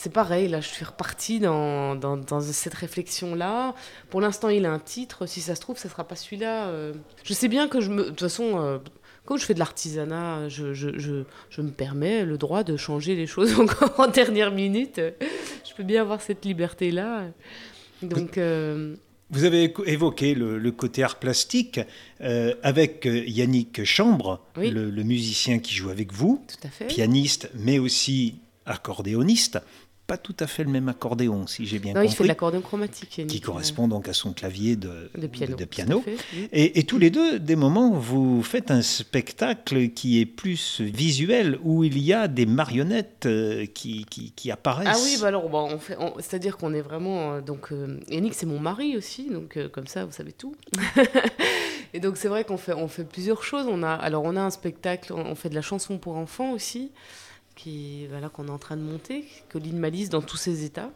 c'est 0.02 0.14
pareil, 0.14 0.48
là, 0.48 0.62
je 0.62 0.68
suis 0.70 0.86
repartie 0.86 1.42
dans, 1.42 1.94
dans, 1.94 2.16
dans 2.16 2.40
cette 2.40 2.74
réflexion-là. 2.74 3.76
Pour 4.10 4.22
l'instant, 4.22 4.48
il 4.48 4.66
a 4.66 4.72
un 4.72 4.80
titre. 4.80 5.26
Si 5.26 5.42
ça 5.42 5.56
se 5.56 5.60
trouve, 5.60 5.78
ça 5.78 5.90
sera 5.90 6.08
pas 6.08 6.16
celui-là. 6.16 6.68
Euh. 6.68 6.94
Je 7.26 7.34
sais 7.34 7.50
bien 7.50 7.68
que 7.68 7.82
je 7.82 7.90
me. 7.90 8.04
De 8.04 8.10
toute 8.12 8.22
façon, 8.22 8.62
euh, 8.62 8.78
comme 9.26 9.38
je 9.38 9.44
fais 9.44 9.54
de 9.54 9.60
l'artisanat, 9.60 10.48
je, 10.48 10.74
je, 10.74 10.98
je, 10.98 11.24
je, 11.50 11.62
me 11.62 11.72
permets 11.72 12.24
le 12.24 12.38
droit 12.38 12.64
de 12.64 12.78
changer 12.78 13.14
les 13.16 13.28
choses 13.28 13.60
encore 13.60 14.00
en 14.00 14.08
dernière 14.08 14.54
minute. 14.54 15.02
Je 15.68 15.74
peux 15.76 15.84
bien 15.84 16.02
avoir 16.02 16.22
cette 16.22 16.46
liberté-là. 16.46 17.26
Donc. 18.02 18.38
Euh... 18.38 18.96
Vous 19.32 19.44
avez 19.44 19.74
évoqué 19.86 20.34
le, 20.34 20.58
le 20.58 20.72
côté 20.72 21.04
art 21.04 21.20
plastique 21.20 21.82
euh, 22.22 22.56
avec 22.64 23.06
Yannick 23.06 23.84
Chambre, 23.84 24.42
oui. 24.58 24.72
le, 24.72 24.90
le, 24.90 25.04
musicien 25.04 25.60
qui 25.60 25.76
joue 25.76 25.90
avec 25.92 26.14
vous, 26.14 26.44
Tout 26.48 26.68
à 26.68 26.72
fait. 26.72 26.88
pianiste, 26.88 27.52
mais 27.54 27.78
aussi 27.78 28.40
accordéoniste 28.66 29.60
pas 30.10 30.18
tout 30.18 30.36
à 30.40 30.48
fait 30.48 30.64
le 30.64 30.72
même 30.72 30.90
accordéon, 30.90 31.46
si 31.46 31.68
j'ai 31.68 31.78
bien 31.78 31.94
non, 31.94 32.02
compris. 32.02 32.14
Il 32.14 32.18
fait 32.18 32.24
de 32.24 32.30
l'accordéon 32.30 32.62
chromatique. 32.62 33.22
Qui 33.28 33.42
correspond 33.42 33.88
donc 33.88 34.10
à 34.10 34.14
son 34.14 34.34
clavier 34.34 34.76
de, 34.76 35.12
de 35.16 35.28
piano. 35.28 35.54
De, 35.54 35.60
de 35.60 35.66
piano. 35.66 36.04
Et, 36.52 36.80
et, 36.80 36.84
tous 36.84 36.98
les 36.98 37.12
deux, 37.12 37.38
des 37.38 37.56
moments, 37.56 37.92
vous 37.92 38.42
faites 38.42 38.72
un 38.72 38.82
spectacle 38.82 39.90
qui 39.90 40.20
est 40.20 40.26
plus 40.26 40.82
visuel, 40.82 41.60
où 41.62 41.84
il 41.84 42.00
y 42.00 42.12
a 42.12 42.28
des 42.28 42.48
marionnettes 42.48 43.28
euh, 43.28 43.68
qui, 43.68 44.08
qui, 44.10 44.32
qui, 44.32 44.50
apparaissent. 44.50 44.88
Ah 44.90 44.98
oui, 45.04 45.18
bah 45.22 45.28
alors, 45.28 45.48
bah, 45.48 45.60
on 45.60 45.78
fait, 45.78 45.96
on, 46.00 46.16
c'est-à-dire 46.18 46.58
qu'on 46.58 46.74
est 46.74 46.82
vraiment... 46.82 47.34
Euh, 47.34 47.42
donc, 47.42 47.72
euh, 47.72 48.00
Yannick, 48.10 48.34
c'est 48.34 48.48
mon 48.48 48.60
mari 48.60 48.98
aussi, 48.98 49.30
donc 49.30 49.58
euh, 49.58 49.70
comme 49.70 49.86
ça, 49.86 50.06
vous 50.06 50.12
savez 50.12 50.32
tout. 50.32 50.56
et 51.94 52.00
donc, 52.00 52.18
c'est 52.18 52.30
vrai 52.30 52.46
qu'on 52.46 52.58
fait, 52.58 52.74
on 52.74 52.88
fait 52.88 53.04
plusieurs 53.04 53.44
choses. 53.44 53.68
On 53.70 53.84
a, 53.84 53.94
alors, 53.94 54.24
on 54.24 54.36
a 54.36 54.42
un 54.42 54.50
spectacle, 54.50 55.14
on 55.14 55.36
fait 55.36 55.50
de 55.50 55.56
la 55.56 55.62
chanson 55.62 56.00
pour 56.00 56.18
enfants 56.18 56.52
aussi 56.52 56.90
qui 57.60 58.08
voilà 58.08 58.30
qu'on 58.30 58.48
est 58.48 58.52
en 58.52 58.58
train 58.58 58.78
de 58.78 58.82
monter, 58.82 59.26
Colline 59.50 59.78
Malice 59.78 60.10
dans 60.10 60.22
tous 60.22 60.38
ses 60.38 60.64
états. 60.64 60.92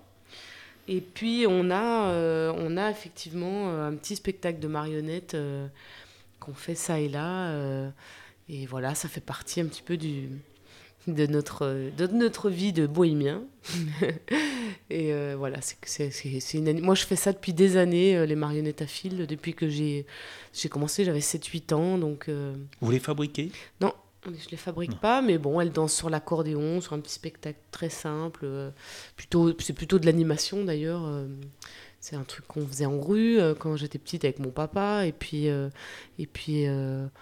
Et 0.88 1.02
puis 1.02 1.46
on 1.48 1.70
a 1.70 2.10
euh, 2.10 2.54
on 2.58 2.78
a 2.78 2.90
effectivement 2.90 3.70
euh, 3.70 3.88
un 3.88 3.96
petit 3.96 4.16
spectacle 4.16 4.60
de 4.60 4.68
marionnettes 4.68 5.34
euh, 5.34 5.68
qu'on 6.40 6.54
fait 6.54 6.76
ça 6.76 7.00
et 7.00 7.10
là 7.10 7.50
euh, 7.50 7.90
et 8.50 8.66
voilà 8.66 8.96
ça 8.96 9.08
fait 9.08 9.22
partie 9.22 9.62
un 9.62 9.66
petit 9.66 9.82
peu 9.82 9.98
du 9.98 10.30
de 11.08 11.26
notre 11.26 11.90
de 11.98 12.08
notre 12.08 12.50
vie 12.50 12.72
de 12.72 12.88
bohémien 12.88 13.44
et 14.90 15.14
voilà 15.36 15.60
c'est 15.62 16.54
une 16.54 16.80
moi 16.80 16.96
je 16.96 17.04
fais 17.04 17.18
ça 17.18 17.34
depuis 17.34 17.52
des 17.52 17.76
années 17.76 18.26
les 18.26 18.36
marionnettes 18.36 18.82
à 18.82 18.88
fil 18.88 19.26
depuis 19.28 19.54
que 19.54 19.68
j'ai 19.68 20.06
j'ai 20.54 20.70
commencé 20.70 21.04
j'avais 21.04 21.20
7 21.20 21.46
8 21.46 21.74
ans 21.74 21.98
donc 21.98 22.30
vous 22.80 22.92
les 22.92 23.00
fabriquez? 23.00 23.52
Non 23.82 23.94
je 24.26 24.30
ne 24.32 24.52
les 24.52 24.58
fabrique 24.58 24.92
non. 24.92 24.98
pas, 24.98 25.22
mais 25.22 25.38
bon, 25.38 25.60
elles 25.60 25.72
dansent 25.72 25.96
sur 25.96 26.10
l'accordéon, 26.10 26.82
sur 26.82 26.94
un 26.94 27.00
petit 27.00 27.14
spectacle 27.14 27.60
très 27.72 27.90
simple. 27.90 28.42
Euh, 28.44 28.70
plutôt, 29.16 29.54
c'est 29.60 29.74
plutôt 29.74 30.00
de 30.00 30.06
l'animation 30.06 30.64
d'ailleurs. 30.64 31.04
Euh, 31.06 31.28
c'est 32.00 32.16
un 32.16 32.24
truc 32.24 32.46
qu'on 32.48 32.68
faisait 32.68 32.86
en 32.86 33.00
rue 33.00 33.40
euh, 33.40 33.56
quand 33.56 33.76
j'étais 33.78 33.98
petite 33.98 34.26
avec 34.26 34.40
mon 34.40 34.52
papa. 34.52 35.06
Et 35.06 35.12
puis. 35.14 35.50
euh, 35.50 35.70
et 36.20 36.28
puis 36.28 36.66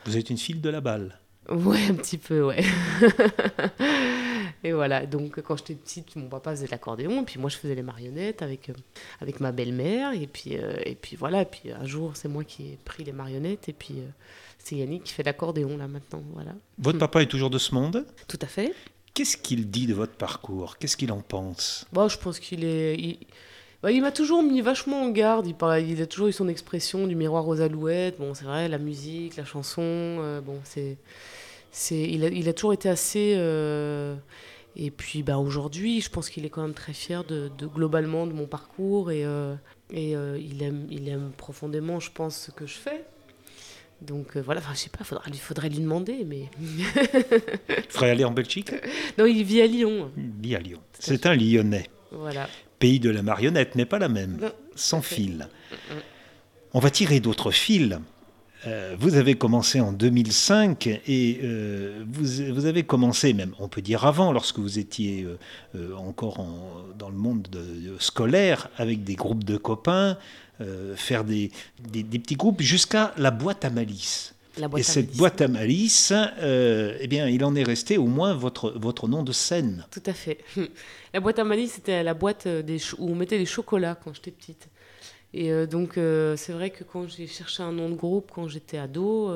Vous 0.05 0.17
êtes 0.17 0.29
une 0.29 0.37
fille 0.37 0.55
de 0.59 0.69
la 0.69 0.81
balle 0.81 1.20
Ouais, 1.49 1.87
un 1.89 1.95
petit 1.95 2.17
peu, 2.17 2.45
ouais. 2.45 2.63
et 4.63 4.71
voilà, 4.71 5.05
donc 5.05 5.41
quand 5.41 5.57
j'étais 5.57 5.73
petite, 5.73 6.15
mon 6.15 6.27
papa 6.27 6.51
faisait 6.51 6.67
l'accordéon, 6.67 7.21
et 7.21 7.25
puis 7.25 7.39
moi 7.39 7.49
je 7.49 7.57
faisais 7.57 7.75
les 7.75 7.81
marionnettes 7.81 8.41
avec, 8.41 8.69
euh, 8.69 8.73
avec 9.21 9.39
ma 9.39 9.51
belle-mère, 9.51 10.13
et 10.13 10.27
puis, 10.27 10.57
euh, 10.57 10.75
et 10.85 10.95
puis 10.95 11.15
voilà, 11.15 11.41
et 11.41 11.45
puis 11.45 11.71
un 11.71 11.85
jour 11.85 12.11
c'est 12.15 12.27
moi 12.27 12.43
qui 12.43 12.63
ai 12.63 12.79
pris 12.85 13.03
les 13.03 13.11
marionnettes, 13.11 13.69
et 13.69 13.73
puis 13.73 13.95
euh, 13.97 14.07
c'est 14.59 14.75
Yannick 14.75 15.03
qui 15.03 15.13
fait 15.13 15.23
l'accordéon 15.23 15.77
là 15.77 15.87
maintenant, 15.87 16.23
voilà. 16.33 16.53
Votre 16.77 16.99
papa 16.99 17.23
est 17.23 17.27
toujours 17.27 17.49
de 17.49 17.57
ce 17.57 17.73
monde? 17.73 18.05
Tout 18.27 18.39
à 18.41 18.47
fait. 18.47 18.73
Qu'est-ce 19.13 19.35
qu'il 19.35 19.69
dit 19.69 19.87
de 19.87 19.93
votre 19.93 20.13
parcours? 20.13 20.77
Qu'est-ce 20.77 20.95
qu'il 20.95 21.11
en 21.11 21.21
pense? 21.21 21.85
Bon, 21.91 22.07
Je 22.07 22.17
pense 22.17 22.39
qu'il 22.39 22.63
est... 22.63 22.95
Il... 22.95 23.17
Bah, 23.83 23.91
il 23.91 24.01
m'a 24.01 24.11
toujours 24.11 24.43
mis 24.43 24.61
vachement 24.61 25.03
en 25.03 25.09
garde. 25.09 25.47
Il, 25.47 25.55
parle, 25.55 25.81
il 25.81 26.01
a 26.01 26.05
toujours 26.05 26.27
eu 26.27 26.33
son 26.33 26.47
expression 26.47 27.07
du 27.07 27.15
miroir 27.15 27.47
aux 27.47 27.61
alouettes. 27.61 28.17
Bon, 28.19 28.33
c'est 28.33 28.45
vrai, 28.45 28.67
la 28.67 28.77
musique, 28.77 29.37
la 29.37 29.45
chanson. 29.45 29.81
Euh, 29.83 30.41
bon, 30.41 30.59
c'est, 30.63 30.97
c'est, 31.71 32.01
il 32.01 32.23
a, 32.23 32.27
il 32.27 32.47
a 32.47 32.53
toujours 32.53 32.73
été 32.73 32.89
assez. 32.89 33.33
Euh, 33.37 34.15
et 34.75 34.91
puis, 34.91 35.23
bah, 35.23 35.37
aujourd'hui, 35.37 36.01
je 36.01 36.09
pense 36.09 36.29
qu'il 36.29 36.45
est 36.45 36.49
quand 36.49 36.61
même 36.61 36.73
très 36.73 36.93
fier 36.93 37.23
de, 37.23 37.49
de 37.57 37.65
globalement 37.65 38.27
de 38.27 38.33
mon 38.33 38.45
parcours 38.45 39.11
et, 39.11 39.25
euh, 39.25 39.55
et 39.91 40.11
il 40.11 40.63
aime, 40.63 40.87
il 40.89 41.09
aime 41.09 41.31
profondément, 41.35 41.99
je 41.99 42.11
pense, 42.11 42.37
ce 42.37 42.51
que 42.51 42.65
je 42.65 42.75
fais. 42.75 43.03
Donc 44.01 44.35
euh, 44.35 44.41
voilà, 44.41 44.61
enfin, 44.61 44.73
je 44.73 44.79
sais 44.79 44.89
pas, 44.89 45.05
il 45.27 45.39
faudrait 45.39 45.69
lui 45.69 45.79
demander, 45.79 46.25
mais. 46.25 46.49
il 46.59 47.83
faudrait 47.89 48.11
aller 48.11 48.25
en 48.25 48.31
Belgique? 48.31 48.71
Non, 49.17 49.25
il 49.25 49.43
vit 49.43 49.61
à 49.61 49.67
Lyon. 49.67 50.11
Il 50.17 50.31
vit 50.41 50.55
à 50.55 50.59
Lyon. 50.59 50.79
C'est 50.97 51.25
un 51.27 51.35
Lyonnais. 51.35 51.87
Voilà. 52.11 52.49
Pays 52.81 52.99
de 52.99 53.09
la 53.09 53.21
marionnette, 53.21 53.75
mais 53.75 53.85
pas 53.85 53.99
la 53.99 54.09
même, 54.09 54.37
sans 54.75 55.01
fil. 55.01 55.47
On 56.73 56.79
va 56.79 56.89
tirer 56.89 57.21
d'autres 57.21 57.51
fils. 57.51 57.97
Euh, 58.67 58.95
vous 58.99 59.15
avez 59.15 59.35
commencé 59.35 59.79
en 59.79 59.93
2005 59.93 60.85
et 61.07 61.39
euh, 61.43 62.03
vous, 62.07 62.65
avez 62.65 62.83
commencé 62.83 63.33
même, 63.33 63.53
on 63.57 63.67
peut 63.69 63.81
dire 63.81 64.05
avant, 64.05 64.33
lorsque 64.33 64.59
vous 64.59 64.77
étiez 64.77 65.25
encore 65.97 66.45
dans 66.99 67.09
le 67.09 67.15
monde 67.15 67.47
scolaire 67.99 68.69
avec 68.77 69.03
des 69.03 69.15
groupes 69.15 69.45
de 69.45 69.57
copains, 69.57 70.17
euh, 70.61 70.95
faire 70.95 71.23
des, 71.23 71.49
des, 71.79 72.03
petits 72.03 72.35
groupes 72.35 72.61
jusqu'à 72.61 73.13
la 73.17 73.31
boîte 73.31 73.65
à 73.65 73.71
malice. 73.71 74.35
Et 74.77 74.83
cette 74.83 75.15
boîte 75.15 75.41
à 75.41 75.47
malice, 75.47 76.11
euh, 76.13 76.97
eh 76.99 77.07
bien, 77.07 77.27
il 77.27 77.43
en 77.43 77.55
est 77.55 77.63
resté 77.63 77.97
au 77.97 78.07
moins 78.07 78.33
votre, 78.33 78.71
votre 78.71 79.07
nom 79.07 79.23
de 79.23 79.31
scène. 79.31 79.85
Tout 79.91 80.03
à 80.05 80.13
fait. 80.13 80.39
La 81.13 81.19
boîte 81.19 81.39
à 81.39 81.43
malice, 81.43 81.73
c'était 81.73 82.03
la 82.03 82.13
boîte 82.13 82.47
euh, 82.47 82.61
des 82.61 82.77
où 82.97 83.09
on 83.09 83.15
mettait 83.15 83.37
les 83.37 83.45
chocolats 83.45 83.95
quand 84.01 84.13
j'étais 84.13 84.31
petite. 84.31 84.67
Et 85.33 85.65
donc, 85.65 85.93
c'est 85.95 86.51
vrai 86.51 86.71
que 86.71 86.83
quand 86.83 87.07
j'ai 87.07 87.25
cherché 87.25 87.63
un 87.63 87.71
nom 87.71 87.87
de 87.89 87.95
groupe, 87.95 88.31
quand 88.35 88.49
j'étais 88.49 88.77
ado, 88.77 89.31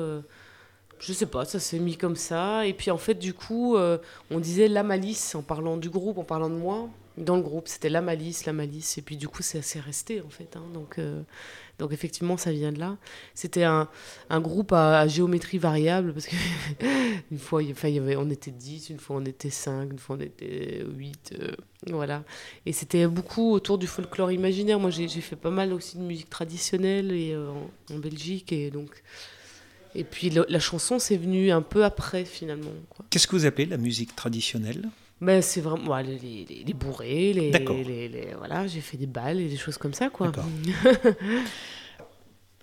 je 0.98 1.12
sais 1.14 1.24
pas, 1.24 1.46
ça 1.46 1.58
s'est 1.58 1.78
mis 1.78 1.96
comme 1.96 2.16
ça. 2.16 2.66
Et 2.66 2.74
puis, 2.74 2.90
en 2.90 2.98
fait, 2.98 3.14
du 3.14 3.32
coup, 3.32 3.78
on 4.30 4.38
disait 4.38 4.68
la 4.68 4.82
malice 4.82 5.34
en 5.34 5.40
parlant 5.40 5.78
du 5.78 5.88
groupe, 5.88 6.18
en 6.18 6.24
parlant 6.24 6.50
de 6.50 6.54
moi 6.54 6.90
dans 7.16 7.36
le 7.36 7.42
groupe. 7.42 7.68
C'était 7.68 7.88
la 7.88 8.00
malice, 8.00 8.46
la 8.46 8.52
malice. 8.52 8.98
Et 8.98 9.02
puis 9.02 9.16
du 9.16 9.28
coup, 9.28 9.42
c'est 9.42 9.58
assez 9.58 9.80
resté 9.80 10.20
en 10.20 10.28
fait. 10.30 10.56
Hein. 10.56 10.64
Donc, 10.72 10.98
euh, 10.98 11.22
donc 11.78 11.92
effectivement, 11.92 12.36
ça 12.36 12.52
vient 12.52 12.72
de 12.72 12.78
là. 12.78 12.96
C'était 13.34 13.64
un, 13.64 13.88
un, 14.30 14.40
groupe 14.40 14.72
à, 14.72 15.06
géométrie 15.08 15.58
variable 15.58 16.12
parce 16.14 16.26
qu'une 16.26 17.38
fois, 17.38 17.62
il, 17.62 17.70
y 17.70 17.98
avait, 17.98 18.16
on 18.16 18.30
était 18.30 18.50
10, 18.50 18.90
une 18.90 18.98
fois 18.98 19.16
on 19.16 19.24
était 19.24 19.50
5, 19.50 19.92
une 19.92 19.98
fois 19.98 20.16
on 20.16 20.20
était 20.20 20.84
8. 20.96 21.34
Euh, 21.38 21.52
voilà. 21.88 22.24
Et 22.64 22.72
c'était 22.72 23.06
beaucoup 23.06 23.52
autour 23.52 23.76
du 23.76 23.86
folklore 23.86 24.32
imaginaire. 24.32 24.80
Moi, 24.80 24.90
j'ai 24.90 25.08
fait 25.08 25.36
pas 25.36 25.50
mal 25.50 25.72
aussi 25.72 25.98
de 25.98 26.02
musique 26.02 26.30
traditionnelle 26.30 27.12
et, 27.12 27.32
euh, 27.32 27.50
en, 27.92 27.98
Belgique. 27.98 28.52
Et 28.52 28.70
donc. 28.70 29.02
Et 29.94 30.04
puis 30.04 30.28
la 30.30 30.60
chanson, 30.60 30.98
c'est 30.98 31.16
venu 31.16 31.50
un 31.50 31.62
peu 31.62 31.82
après 31.82 32.26
finalement. 32.26 32.70
Qu'est-ce 33.08 33.26
que 33.26 33.34
vous 33.34 33.46
appelez 33.46 33.64
la 33.64 33.78
musique 33.78 34.14
traditionnelle? 34.14 34.90
Ben, 35.20 35.40
c'est 35.42 35.60
vraiment 35.60 35.96
les, 35.98 36.18
les, 36.18 36.64
les, 36.66 36.74
bourrés, 36.74 37.32
les, 37.32 37.50
les, 37.50 38.34
voilà, 38.36 38.66
j'ai 38.66 38.80
fait 38.80 38.96
des 38.96 39.06
balles 39.06 39.40
et 39.40 39.48
des 39.48 39.56
choses 39.56 39.78
comme 39.78 39.94
ça, 39.94 40.10
quoi. 40.10 40.32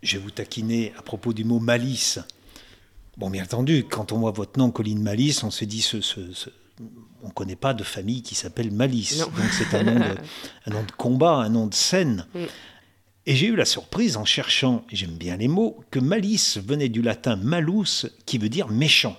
Je 0.04 0.18
vais 0.18 0.24
vous 0.24 0.32
taquiner 0.32 0.94
à 0.98 1.02
propos 1.02 1.34
du 1.34 1.46
mot 1.46 1.60
malice. 1.60 2.20
Bon, 3.18 3.30
bien 3.30 3.44
entendu, 3.44 3.86
quand 3.90 4.12
on 4.12 4.20
voit 4.20 4.32
votre 4.32 4.60
nom, 4.60 4.70
Colline 4.70 5.02
Malice, 5.02 5.44
on 5.44 5.52
se 5.52 5.66
dit 5.66 5.82
ce, 5.82 6.02
ce, 6.02 6.20
on 7.24 7.28
ne 7.28 7.32
connaît 7.32 7.56
pas 7.56 7.74
de 7.74 7.84
famille 7.84 8.22
qui 8.22 8.36
s'appelle 8.36 8.72
Malice. 8.72 9.20
Donc 9.20 9.32
c'est 9.52 9.76
un, 9.76 9.84
nom 9.84 9.96
de, 9.96 10.16
un 10.66 10.72
nom 10.72 10.84
de 10.84 10.92
combat, 10.92 11.36
un 11.36 11.50
nom 11.50 11.68
de 11.68 11.74
scène. 11.74 12.26
Mm. 12.36 12.40
Et 13.26 13.36
j'ai 13.36 13.48
eu 13.48 13.56
la 13.56 13.66
surprise 13.66 14.18
en 14.18 14.26
cherchant, 14.26 14.84
j'aime 14.92 15.16
bien 15.16 15.38
les 15.38 15.48
mots, 15.48 15.80
que 15.92 16.00
malice 16.00 16.58
venait 16.58 16.90
du 16.90 17.02
latin 17.02 17.38
malus, 17.38 18.08
qui 18.26 18.38
veut 18.38 18.50
dire 18.50 18.68
méchant. 18.68 19.18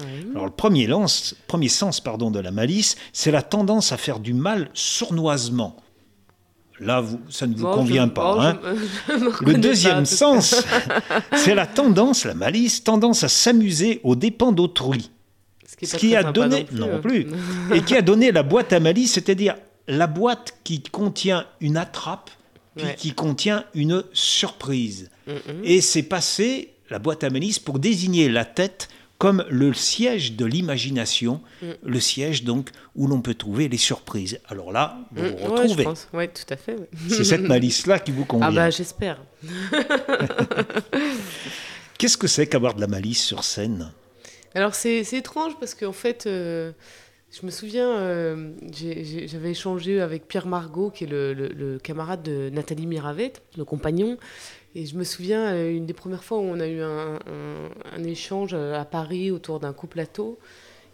Alors 0.00 0.46
le 0.46 0.50
premier, 0.50 0.86
lance, 0.86 1.36
premier 1.46 1.68
sens 1.68 2.00
pardon, 2.00 2.30
de 2.30 2.40
la 2.40 2.50
malice, 2.50 2.96
c'est 3.12 3.30
la 3.30 3.42
tendance 3.42 3.92
à 3.92 3.96
faire 3.96 4.18
du 4.18 4.34
mal 4.34 4.70
sournoisement. 4.74 5.76
Là, 6.80 7.00
vous, 7.00 7.20
ça 7.30 7.46
ne 7.46 7.54
vous 7.54 7.66
convient 7.66 8.08
pas. 8.08 8.36
hein 8.40 8.60
le 9.40 9.54
deuxième 9.54 10.04
sens, 10.06 10.64
c'est 11.36 11.54
la 11.54 11.66
tendance, 11.66 12.24
la 12.24 12.34
malice, 12.34 12.82
tendance 12.82 13.22
à 13.22 13.28
s'amuser 13.28 14.00
aux 14.02 14.16
dépens 14.16 14.50
d'autrui. 14.50 15.10
Ce 15.82 15.96
qui, 15.96 16.16
a 16.16 16.24
donné, 16.24 16.66
non 16.72 16.94
hein. 16.94 17.00
plus, 17.00 17.26
et 17.72 17.82
qui 17.82 17.96
a 17.96 18.02
donné 18.02 18.32
la 18.32 18.42
boîte 18.42 18.72
à 18.72 18.80
malice, 18.80 19.12
c'est-à-dire 19.12 19.56
la 19.86 20.06
boîte 20.06 20.54
qui 20.64 20.82
contient 20.82 21.46
une 21.60 21.76
attrape, 21.76 22.30
puis 22.76 22.86
qui 22.96 23.12
contient 23.12 23.64
une 23.74 24.02
surprise. 24.12 25.10
Et 25.62 25.80
c'est 25.80 26.02
passé 26.02 26.74
la 26.90 26.98
boîte 26.98 27.24
à 27.24 27.30
malice 27.30 27.58
pour 27.58 27.78
désigner 27.78 28.28
la 28.28 28.44
tête 28.44 28.88
comme 29.24 29.42
le 29.48 29.72
siège 29.72 30.34
de 30.34 30.44
l'imagination, 30.44 31.40
mm. 31.62 31.66
le 31.82 31.98
siège 31.98 32.44
donc 32.44 32.68
où 32.94 33.06
l'on 33.06 33.22
peut 33.22 33.32
trouver 33.32 33.70
les 33.70 33.78
surprises. 33.78 34.38
Alors 34.48 34.70
là, 34.70 34.98
vous 35.12 35.22
mm. 35.22 35.36
vous 35.38 35.54
retrouvez. 35.54 35.86
Oui, 36.12 36.28
tout 36.28 36.44
à 36.52 36.56
fait. 36.58 36.76
C'est 37.08 37.24
cette 37.24 37.40
malice-là 37.40 38.00
qui 38.00 38.12
vous 38.12 38.26
convient. 38.26 38.48
Ah 38.48 38.52
bah 38.52 38.68
j'espère. 38.68 39.22
Qu'est-ce 41.98 42.18
que 42.18 42.26
c'est 42.26 42.46
qu'avoir 42.46 42.74
de 42.74 42.82
la 42.82 42.86
malice 42.86 43.24
sur 43.24 43.44
scène? 43.44 43.92
Alors 44.54 44.74
c'est 44.74 45.00
étrange 45.14 45.54
parce 45.58 45.74
qu'en 45.74 45.92
fait, 45.92 46.26
euh, 46.26 46.72
je 47.30 47.46
me 47.46 47.50
souviens, 47.50 47.96
euh, 47.96 48.50
j'avais 48.74 49.52
échangé 49.52 50.02
avec 50.02 50.28
Pierre 50.28 50.46
Margot, 50.46 50.90
qui 50.90 51.04
est 51.04 51.06
le, 51.06 51.32
le 51.32 51.78
camarade 51.78 52.22
de 52.22 52.50
Nathalie 52.50 52.86
Miravet, 52.86 53.32
le 53.56 53.64
compagnon, 53.64 54.18
et 54.74 54.86
je 54.86 54.96
me 54.96 55.04
souviens, 55.04 55.52
euh, 55.52 55.70
une 55.70 55.86
des 55.86 55.92
premières 55.92 56.24
fois 56.24 56.38
où 56.38 56.42
on 56.42 56.58
a 56.58 56.66
eu 56.66 56.80
un, 56.82 57.18
échange 58.04 58.50
euh, 58.54 58.80
à 58.80 58.84
Paris 58.84 59.30
autour 59.30 59.60
d'un 59.60 59.72
couple-plateau, 59.72 60.38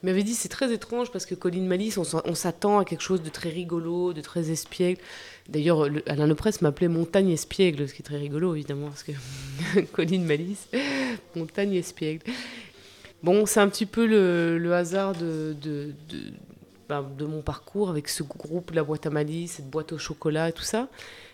il 0.03 0.07
m'avait 0.07 0.23
dit 0.23 0.35
c'est 0.35 0.49
très 0.49 0.73
étrange 0.73 1.11
parce 1.11 1.27
que 1.27 1.35
Colline 1.35 1.67
Malice, 1.67 1.99
on, 1.99 2.35
s'attend 2.35 2.79
à 2.79 2.85
quelque 2.85 3.03
chose 3.03 3.23
de 3.23 3.29
très 3.29 3.51
rigolo, 3.51 4.13
de 4.13 4.21
très 4.21 4.51
espiègle. 4.51 5.01
D'ailleurs, 5.49 5.89
Alain 6.07 6.27
Lepresse 6.27 6.63
m'appelait 6.63 6.89
Montagne 6.89 7.31
Espiègle, 7.31 7.87
ce 7.87 7.93
qui 7.93 8.01
est 8.01 8.05
très 8.05 8.17
rigolo 8.17 8.55
évidemment, 8.55 8.89
parce 8.89 9.03
que 9.03 9.13
Colline 9.93 10.25
Malice, 10.25 10.69
Montagne 11.37 11.75
Espiègle. 11.75 12.25
Bon, 13.23 13.45
c'est 13.45 13.61
un 13.61 13.69
petit 13.69 13.85
peu 13.85 14.07
le, 14.07 14.73
hasard 14.73 15.15
de, 15.15 15.55
ben, 16.89 17.07
de, 17.19 17.25
mon 17.27 17.43
parcours 17.43 17.91
avec 17.91 18.09
ce 18.09 18.23
groupe, 18.23 18.71
la 18.71 18.83
boîte 18.83 19.05
à 19.07 19.11
malice, 19.11 19.53
cette 19.53 19.69
boîte 19.69 19.93
au 19.93 19.99
chocolat 19.99 20.49
et 20.49 20.53
tout 20.53 20.63
ça. 20.63 20.89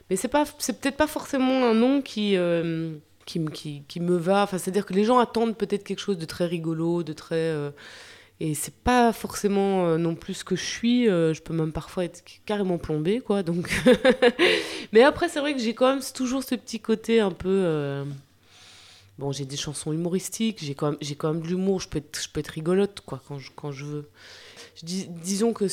Mais 0.08 0.16
c'est 0.16 0.28
peut-être 0.28 0.96
pas 0.96 1.06
forcément 1.06 1.64
un 1.64 1.75
nom 1.75 2.00
qui, 2.00 2.36
euh, 2.36 2.92
qui, 3.25 3.44
qui, 3.46 3.82
qui, 3.88 4.00
me 4.00 4.16
va. 4.16 4.44
Enfin, 4.44 4.58
c'est-à-dire 4.58 4.86
que 4.86 4.94
les 4.94 5.04
gens 5.04 5.18
attendent 5.18 5.56
peut-être 5.56 5.84
quelque 5.84 6.00
chose 6.00 6.18
de 6.18 6.25
très 6.25 6.46
rigolo, 6.46 7.02
de 7.02 7.12
très. 7.12 7.34
Euh, 7.36 7.70
et 8.38 8.54
c'est 8.54 8.75
pas 8.75 9.12
forcément 9.12 9.86
euh, 9.86 9.98
non 9.98 10.14
plus 10.14 10.34
ce 10.34 10.44
que 10.44 10.54
je 10.54 10.64
suis. 10.64 11.06
je 11.06 11.40
peux 11.40 11.54
même 11.54 11.72
parfois 11.72 12.04
être 12.04 12.22
carrément 12.44 12.78
plombée, 12.78 13.20
quoi. 13.20 13.42
Donc. 13.42 13.68
Mais 14.92 15.02
après, 15.02 15.28
c'est 15.28 15.40
vrai 15.40 15.54
que 15.54 15.60
j'ai 15.60 15.75
quand 15.75 15.88
même 15.88 16.02
toujours 16.14 16.44
ce 16.44 16.54
petit 16.54 16.78
côté 16.78 17.20
un 17.20 17.32
peu. 17.32 18.04
Bon, 19.18 19.32
j'ai 19.32 19.46
des 19.46 19.56
chansons 19.56 19.92
humoristiques, 19.92 20.58
j'ai 20.60 20.75
quand 20.75 20.90
même, 20.90 20.98
quand 21.16 21.32
même 21.32 21.42
de 21.42 21.48
l'humour. 21.48 21.80
Je 21.80 21.88
peux 21.88 21.98
être, 21.98 22.20
je 22.22 22.28
peux 22.28 22.40
être 22.40 22.48
rigolote, 22.48 23.00
quoi, 23.00 23.20
quand 23.26 23.38
je, 23.38 23.50
quand 23.56 23.72
je 23.72 23.84
veux. 23.86 24.08
Disons 24.83 25.52
que 25.52 25.64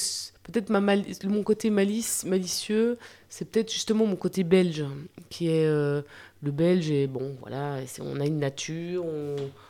peut-être 0.43 0.69
ma 0.69 0.79
mon 0.79 1.43
côté 1.43 1.69
malice, 1.69 2.23
malicieux, 2.25 2.97
c'est 3.29 3.45
peut-être 3.49 3.71
justement 3.71 4.05
mon 4.05 4.15
côté 4.15 4.43
belge, 4.43 4.85
qui 5.29 5.47
est 5.47 5.65
euh, 5.65 6.01
le 6.41 6.51
belge 6.51 6.89
et 6.89 7.07
bon, 7.07 7.35
voilà, 7.41 7.79
on 7.99 8.19
a 8.19 8.25
une 8.25 8.39
nature, 8.39 9.05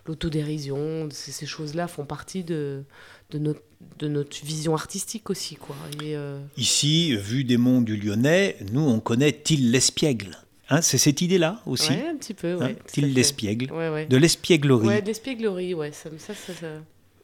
l'autodérision, 0.06 1.08
ces, 1.12 1.46
choses-là 1.46 1.88
font 1.88 2.06
partie 2.06 2.44
de, 2.44 2.84
de, 3.30 3.40
notre, 3.40 3.62
de 4.00 4.08
notre 4.08 4.44
vision 4.44 4.74
artistique 4.74 5.30
aussi, 5.30 5.56
quoi. 5.56 5.76
Euh, 6.02 6.40
Ici, 6.58 7.16
vu 7.16 7.44
des 7.44 7.58
monts 7.58 7.82
du 7.82 7.96
Lyonnais, 7.98 8.58
nous 8.72 8.82
on 8.82 9.00
connaît 9.00 9.32
Till 9.32 9.72
l'Espiègle. 9.72 10.38
Hein, 10.70 10.82
c'est 10.82 10.98
cette 10.98 11.22
idée-là 11.22 11.62
aussi 11.66 11.92
Oui, 11.92 12.08
un 12.10 12.16
petit 12.16 12.34
peu, 12.34 12.56
ouais. 12.56 12.78
Hein, 12.98 13.02
l'Espiègle. 13.02 13.68
De 14.08 14.18
l'espièglerie. 14.18 14.88
Oui, 14.88 15.02
de 15.02 15.08
l'espièglerie, 15.08 15.74
ouais. 15.74 15.92
Ça, 15.92 16.10
ça, 16.18 16.34
ça, 16.34 16.54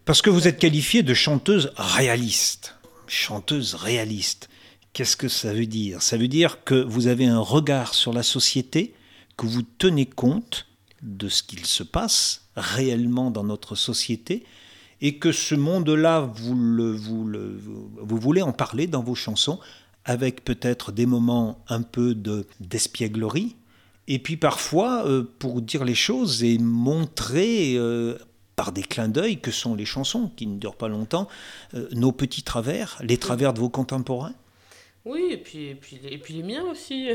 Parce 0.10 0.24
que 0.24 0.32
vous 0.32 0.48
êtes 0.48 0.58
qualifiée 0.58 1.04
de 1.04 1.14
chanteuse 1.14 1.72
réaliste 1.76 2.74
chanteuse 3.06 3.76
réaliste. 3.76 4.50
Qu'est-ce 4.92 5.16
que 5.16 5.28
ça 5.28 5.54
veut 5.54 5.68
dire? 5.68 6.02
Ça 6.02 6.18
veut 6.18 6.28
dire 6.28 6.64
que 6.64 6.74
vous 6.74 7.06
avez 7.06 7.28
un 7.28 7.38
regard 7.38 7.94
sur 7.94 8.12
la 8.12 8.24
société, 8.24 8.96
que 9.38 9.46
vous 9.46 9.62
tenez 9.62 10.08
compte 10.08 10.66
de 11.04 11.30
ce 11.30 11.44
qu'il 11.44 11.64
se 11.64 11.84
passe 11.84 12.48
réellement 12.56 13.30
dans 13.30 13.44
notre 13.44 13.76
société, 13.76 14.46
et 15.00 15.20
que 15.20 15.32
ce 15.32 15.54
monde-là, 15.54 16.22
vous, 16.22 16.56
le, 16.56 16.92
vous, 16.92 17.24
le, 17.26 17.62
vous 18.02 18.18
voulez 18.18 18.42
en 18.42 18.52
parler 18.52 18.88
dans 18.88 19.04
vos 19.04 19.14
chansons, 19.14 19.60
avec 20.06 20.44
peut-être 20.44 20.92
des 20.92 21.06
moments 21.06 21.64
un 21.68 21.84
peu 21.84 22.18
d'espièglerie, 22.60 23.58
et 24.08 24.18
puis 24.18 24.38
parfois 24.38 25.06
euh, 25.06 25.24
pour 25.38 25.62
dire 25.62 25.86
les 25.86 25.94
choses 25.94 26.44
et 26.44 26.58
montrer 26.58 27.76
euh, 27.76 28.18
par 28.60 28.74
des 28.74 28.84
clins 28.84 29.08
d'œil 29.08 29.40
que 29.40 29.52
sont 29.52 29.74
les 29.74 29.86
chansons, 29.86 30.30
qui 30.36 30.46
ne 30.46 30.60
durent 30.60 30.76
pas 30.76 30.90
longtemps, 30.90 31.30
euh, 31.76 31.88
nos 31.94 32.12
petits 32.12 32.44
travers, 32.44 32.98
les 33.02 33.18
travers 33.18 33.54
de 33.54 33.60
vos 33.62 33.70
contemporains? 33.70 34.34
Oui, 35.06 35.30
et 35.32 35.38
puis, 35.38 35.68
et 35.68 35.76
puis, 35.76 35.98
et 36.04 36.18
puis 36.18 36.34
les 36.34 36.44
miens 36.44 36.66
aussi. 36.66 37.08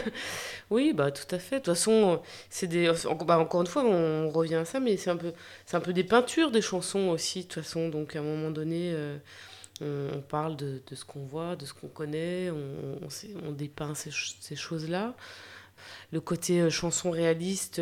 oui, 0.70 0.92
bah, 0.92 1.10
tout 1.10 1.34
à 1.34 1.38
fait. 1.38 1.60
De 1.60 1.64
toute 1.64 1.74
façon, 1.74 2.20
c'est 2.50 2.66
des, 2.66 2.92
bah, 3.24 3.38
encore 3.38 3.62
une 3.62 3.66
fois, 3.66 3.82
on 3.82 4.28
revient 4.28 4.56
à 4.56 4.66
ça, 4.66 4.78
mais 4.78 4.98
c'est 4.98 5.08
un, 5.08 5.16
peu, 5.16 5.32
un 5.72 5.80
peu 5.80 5.94
des 5.94 6.04
peintures 6.04 6.50
des 6.50 6.60
chansons 6.60 7.08
aussi, 7.08 7.38
de 7.38 7.44
toute 7.44 7.62
façon. 7.62 7.88
Donc, 7.88 8.14
à 8.14 8.18
un 8.18 8.22
moment 8.22 8.50
donné, 8.50 8.92
euh, 8.92 9.16
on, 9.80 10.20
parle 10.20 10.54
de, 10.54 10.82
de 10.86 10.94
ce 10.94 11.06
qu'on 11.06 11.24
voit, 11.24 11.56
de 11.56 11.64
ce 11.64 11.72
qu'on 11.72 11.88
connaît, 11.88 12.50
on, 12.50 13.06
on, 13.06 13.48
on 13.48 13.52
dépeint 13.52 13.94
ces, 13.94 14.10
ces 14.12 14.54
choses-là. 14.54 15.14
Le 16.12 16.20
côté 16.20 16.70
chanson 16.70 17.10
réaliste. 17.10 17.80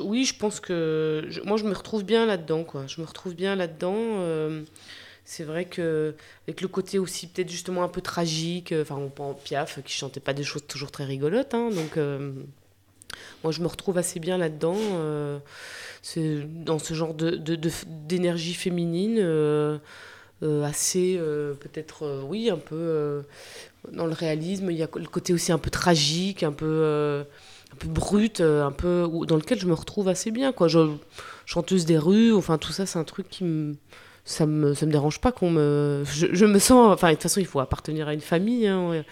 oui, 0.00 0.24
je 0.24 0.34
pense 0.36 0.60
que 0.60 1.28
moi, 1.44 1.56
je 1.56 1.64
me 1.64 1.72
retrouve 1.72 2.04
bien 2.04 2.26
là-dedans. 2.26 2.64
Quoi. 2.64 2.86
Je 2.86 3.00
me 3.00 3.06
retrouve 3.06 3.34
bien 3.34 3.56
là-dedans. 3.56 4.64
c'est 5.24 5.44
vrai 5.44 5.64
que 5.66 6.14
avec 6.46 6.60
le 6.60 6.68
côté 6.68 6.98
aussi 6.98 7.26
peut-être 7.26 7.50
justement 7.50 7.82
un 7.82 7.88
peu 7.88 8.00
tragique, 8.00 8.74
enfin 8.80 8.96
on 8.96 9.10
prend 9.10 9.34
Piaf 9.34 9.82
qui 9.84 9.92
chantait 9.92 10.20
pas 10.20 10.32
des 10.32 10.44
choses 10.44 10.66
toujours 10.66 10.90
très 10.90 11.04
rigolotes, 11.04 11.52
hein, 11.52 11.70
donc 11.70 11.98
moi 13.42 13.52
je 13.52 13.60
me 13.60 13.66
retrouve 13.66 13.98
assez 13.98 14.20
bien 14.20 14.38
là-dedans. 14.38 14.76
dans 16.64 16.78
ce 16.78 16.94
genre 16.94 17.14
de, 17.14 17.36
d'énergie 17.86 18.54
féminine. 18.54 19.20
Euh, 20.44 20.62
assez, 20.62 21.16
euh, 21.18 21.54
peut-être, 21.54 22.04
euh, 22.04 22.22
oui, 22.22 22.48
un 22.48 22.58
peu 22.58 23.24
dans 23.92 24.06
le 24.06 24.12
réalisme. 24.12 24.70
Il 24.70 24.76
y 24.76 24.82
a 24.82 24.88
le 24.94 25.06
côté 25.06 25.32
aussi 25.32 25.52
un 25.52 25.58
peu 25.58 25.70
tragique, 25.70 26.42
un 26.42 26.52
peu, 26.52 27.24
un 27.72 27.76
peu 27.76 27.88
brut, 27.88 28.40
un 28.40 28.72
peu, 28.72 29.08
dans 29.26 29.36
lequel 29.36 29.58
je 29.58 29.66
me 29.66 29.74
retrouve 29.74 30.08
assez 30.08 30.30
bien. 30.30 30.52
Quoi. 30.52 30.68
Chanteuse 31.46 31.86
des 31.86 31.98
rues, 31.98 32.34
enfin 32.34 32.58
tout 32.58 32.72
ça, 32.72 32.86
c'est 32.86 32.98
un 32.98 33.04
truc 33.04 33.28
qui 33.30 33.44
me 33.44 33.74
ça 34.28 34.44
me, 34.44 34.74
ça 34.74 34.84
me 34.84 34.92
dérange 34.92 35.20
pas 35.20 35.32
qu'on 35.32 35.50
me. 35.50 36.04
Je, 36.04 36.26
je, 36.32 36.44
me 36.44 36.58
sens. 36.58 36.92
Enfin, 36.92 37.08
de 37.08 37.14
toute 37.14 37.22
façon, 37.22 37.40
il 37.40 37.46
faut 37.46 37.60
appartenir 37.60 38.08
à 38.08 38.12
une 38.12 38.20
famille. 38.20 38.66
Hein, 38.66 39.02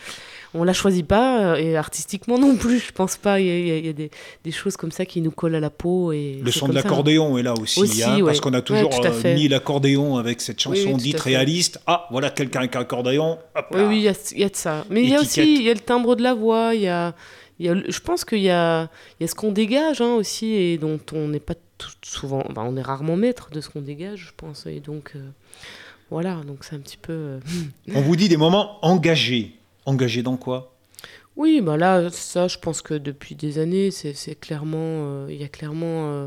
on 0.56 0.64
la 0.64 0.72
choisit 0.72 1.06
pas, 1.06 1.54
euh, 1.54 1.56
et 1.56 1.76
artistiquement 1.76 2.38
non 2.38 2.56
plus, 2.56 2.80
je 2.80 2.92
pense 2.92 3.16
pas. 3.16 3.40
Il 3.40 3.46
y 3.46 3.88
a, 3.88 3.92
des, 3.92 4.50
choses 4.50 4.76
comme 4.76 4.90
ça 4.90 5.04
qui 5.04 5.20
nous 5.20 5.30
collent 5.30 5.54
à 5.54 5.60
la 5.60 5.70
peau. 5.70 6.12
Et 6.12 6.40
le 6.42 6.50
son 6.50 6.68
de 6.68 6.72
l'accordéon 6.72 7.38
est 7.38 7.42
là 7.42 7.54
aussi, 7.54 8.02
hein, 8.02 8.18
parce 8.24 8.40
qu'on 8.40 8.54
a 8.54 8.62
toujours 8.62 8.90
euh, 9.04 9.34
mis 9.34 9.48
l'accordéon 9.48 10.16
avec 10.16 10.40
cette 10.40 10.60
chanson 10.60 10.96
dite 10.96 11.20
réaliste. 11.20 11.80
Ah, 11.86 12.06
voilà 12.10 12.30
quelqu'un 12.30 12.60
avec 12.60 12.76
un 12.76 12.80
accordéon. 12.80 13.38
oui, 13.72 13.82
oui, 13.82 13.96
il 13.98 14.38
y, 14.38 14.44
a 14.44 14.48
de 14.48 14.56
ça. 14.56 14.84
Mais 14.90 15.02
il 15.02 15.10
y 15.10 15.14
a 15.14 15.20
aussi 15.20 15.56
il 15.56 15.62
y 15.62 15.70
a 15.70 15.74
le 15.74 15.80
timbre 15.80 16.16
de 16.16 16.22
la 16.22 16.34
voix, 16.34 16.74
il 16.74 16.82
y 16.82 16.88
a, 16.88 17.14
y 17.60 17.68
a, 17.68 17.74
je 17.74 18.00
pense 18.00 18.24
qu'il 18.24 18.40
y 18.40 18.50
a, 18.50 18.88
y 19.20 19.24
a 19.24 19.26
ce 19.26 19.34
qu'on 19.34 19.52
dégage 19.52 20.00
hein, 20.00 20.14
aussi, 20.14 20.52
et 20.52 20.78
dont 20.78 21.00
on 21.12 21.28
n'est 21.28 21.40
pas 21.40 21.54
tout, 21.78 21.90
souvent, 22.02 22.42
on 22.56 22.76
est 22.76 22.82
rarement 22.82 23.16
maître 23.16 23.50
de 23.50 23.60
ce 23.60 23.68
qu'on 23.68 23.82
dégage, 23.82 24.28
je 24.28 24.32
pense. 24.36 24.66
Et 24.66 24.80
donc, 24.80 25.12
euh, 25.14 25.20
voilà, 26.10 26.36
donc 26.46 26.64
c'est 26.64 26.74
un 26.74 26.80
petit 26.80 26.96
peu. 26.96 27.38
on 27.94 28.00
vous 28.00 28.16
dit 28.16 28.28
des 28.28 28.36
moments 28.36 28.78
engagés. 28.82 29.52
Engagé 29.86 30.22
dans 30.22 30.36
quoi? 30.36 30.76
Oui, 31.36 31.60
bah 31.60 31.76
là, 31.76 32.08
ça, 32.10 32.48
je 32.48 32.56
pense 32.58 32.80
que 32.80 32.94
depuis 32.94 33.34
des 33.34 33.58
années, 33.58 33.90
c'est 33.90 34.40
clairement. 34.40 34.78
Euh, 34.80 35.26
il 35.28 35.36
y 35.36 35.44
a 35.44 35.48
clairement. 35.48 36.10
Euh, 36.10 36.26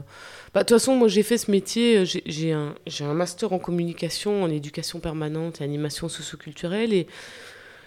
bah, 0.54 0.62
de 0.62 0.68
toute 0.68 0.78
façon, 0.78 0.96
moi, 0.96 1.08
j'ai 1.08 1.24
fait 1.24 1.40
ce 1.40 1.50
métier. 1.50 1.98
Euh, 1.98 2.06
j'ai 2.28 2.54
un, 2.54 3.14
master 3.16 3.52
en 3.52 3.58
communication, 3.58 4.44
en 4.44 4.50
éducation 4.52 5.00
permanente 5.00 5.62
et 5.62 5.64
animation 5.64 6.10
socioculturelle. 6.10 6.94
Et, 6.94 7.08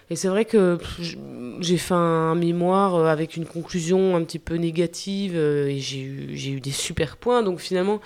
et 0.09 0.17
c'est 0.17 0.27
vrai 0.27 0.43
que 0.43 0.77
j'ai 1.61 1.77
fait 1.77 1.93
un 1.93 2.35
mémoire 2.35 3.07
avec 3.07 3.37
une 3.37 3.45
conclusion 3.45 4.17
un 4.17 4.23
petit 4.25 4.39
peu 4.39 4.55
négative 4.55 5.37
et 5.37 5.79
j'ai 5.79 6.01
eu, 6.01 6.55
eu 6.57 6.59
des 6.59 6.71
super 6.71 7.15
points. 7.15 7.41
Donc 7.41 7.59
finalement, 7.59 8.01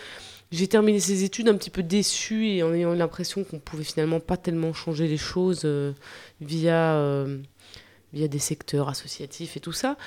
j'ai 0.51 0.67
terminé 0.67 0.99
ces 0.99 1.23
études 1.23 1.49
un 1.49 1.55
petit 1.55 1.71
peu 1.71 1.81
déçue 1.81 2.49
et 2.49 2.61
en 2.61 2.71
ayant 2.71 2.93
l'impression 2.93 3.43
qu'on 3.43 3.57
pouvait 3.57 3.83
finalement 3.83 4.19
pas 4.19 4.37
tellement 4.37 4.73
changer 4.73 5.07
les 5.07 5.17
choses 5.17 5.67
via 6.39 7.25
via 8.13 8.27
des 8.27 8.39
secteurs 8.39 8.89
associatifs 8.89 9.57
et 9.57 9.59
tout 9.59 9.73
ça. 9.73 9.97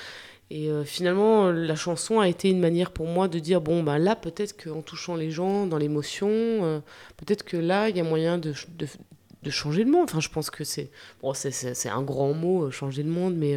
Et 0.51 0.69
euh, 0.69 0.85
finalement, 0.85 1.51
la 1.51 1.77
chanson 1.77 2.19
a 2.19 2.29
été 2.29 2.51
une 2.51 2.59
manière 2.59 2.91
pour 2.91 3.07
moi 3.07 3.29
de 3.29 3.39
dire 3.39 3.61
bon, 3.61 3.85
ben 3.85 3.99
là, 3.99 4.17
peut-être 4.17 4.61
qu'en 4.63 4.83
touchant 4.83 5.15
les 5.15 5.31
gens 5.31 5.67
dans 5.67 5.79
l'émotion, 5.79 6.29
euh, 6.29 6.81
peut-être 7.17 7.45
que 7.45 7.57
là, 7.57 7.89
il 7.89 7.97
y 7.97 8.01
a 8.01 8.05
moyen 8.05 8.37
de, 8.37 8.53
de, 8.77 9.51
changer 9.51 9.85
le 9.85 9.93
monde. 9.93 10.05
Enfin, 10.05 10.21
je 10.21 10.29
pense 10.29 10.51
que 10.51 10.65
c'est 10.65 10.91
bon, 11.23 11.35
c'est 11.35 11.89
un 11.89 12.03
grand 12.03 12.35
mot, 12.35 12.65
euh, 12.65 12.71
changer 12.73 13.05
le 13.05 13.11
monde, 13.11 13.37
mais, 13.37 13.57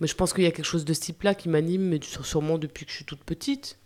mais 0.00 0.06
je 0.06 0.14
pense 0.14 0.32
qu'il 0.32 0.44
y 0.44 0.46
a 0.46 0.52
quelque 0.52 0.64
chose 0.64 0.84
de 0.84 0.94
ce 0.94 1.00
type-là 1.00 1.34
qui 1.34 1.48
m'anime, 1.48 1.82
mais 1.82 1.98
sûrement 2.22 2.56
depuis 2.56 2.86
que 2.86 2.92
je 2.92 2.96
suis 2.96 3.04
toute 3.04 3.24
petite. 3.24 3.78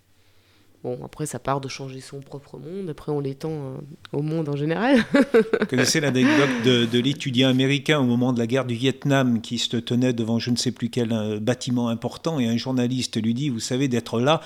Bon, 0.86 1.00
après, 1.04 1.26
ça 1.26 1.40
part 1.40 1.60
de 1.60 1.66
changer 1.66 2.00
son 2.00 2.20
propre 2.20 2.58
monde. 2.58 2.88
Après, 2.88 3.10
on 3.10 3.18
l'étend 3.18 3.50
euh, 3.50 3.76
au 4.12 4.22
monde 4.22 4.48
en 4.48 4.54
général. 4.54 5.04
Vous 5.12 5.66
connaissez 5.68 5.98
l'anecdote 5.98 6.62
de, 6.64 7.00
l'étudiant 7.00 7.48
américain 7.48 7.98
au 7.98 8.04
moment 8.04 8.32
de 8.32 8.38
la 8.38 8.46
guerre 8.46 8.64
du 8.64 8.76
Vietnam 8.76 9.40
qui 9.40 9.58
se 9.58 9.76
tenait 9.78 10.12
devant 10.12 10.38
je 10.38 10.50
ne 10.50 10.56
sais 10.56 10.70
plus 10.70 10.88
quel 10.88 11.12
euh, 11.12 11.40
bâtiment 11.40 11.88
important 11.88 12.38
et 12.38 12.46
un 12.46 12.56
journaliste 12.56 13.20
lui 13.20 13.34
dit 13.34 13.48
Vous 13.48 13.58
savez, 13.58 13.88
d'être 13.88 14.20
là, 14.20 14.40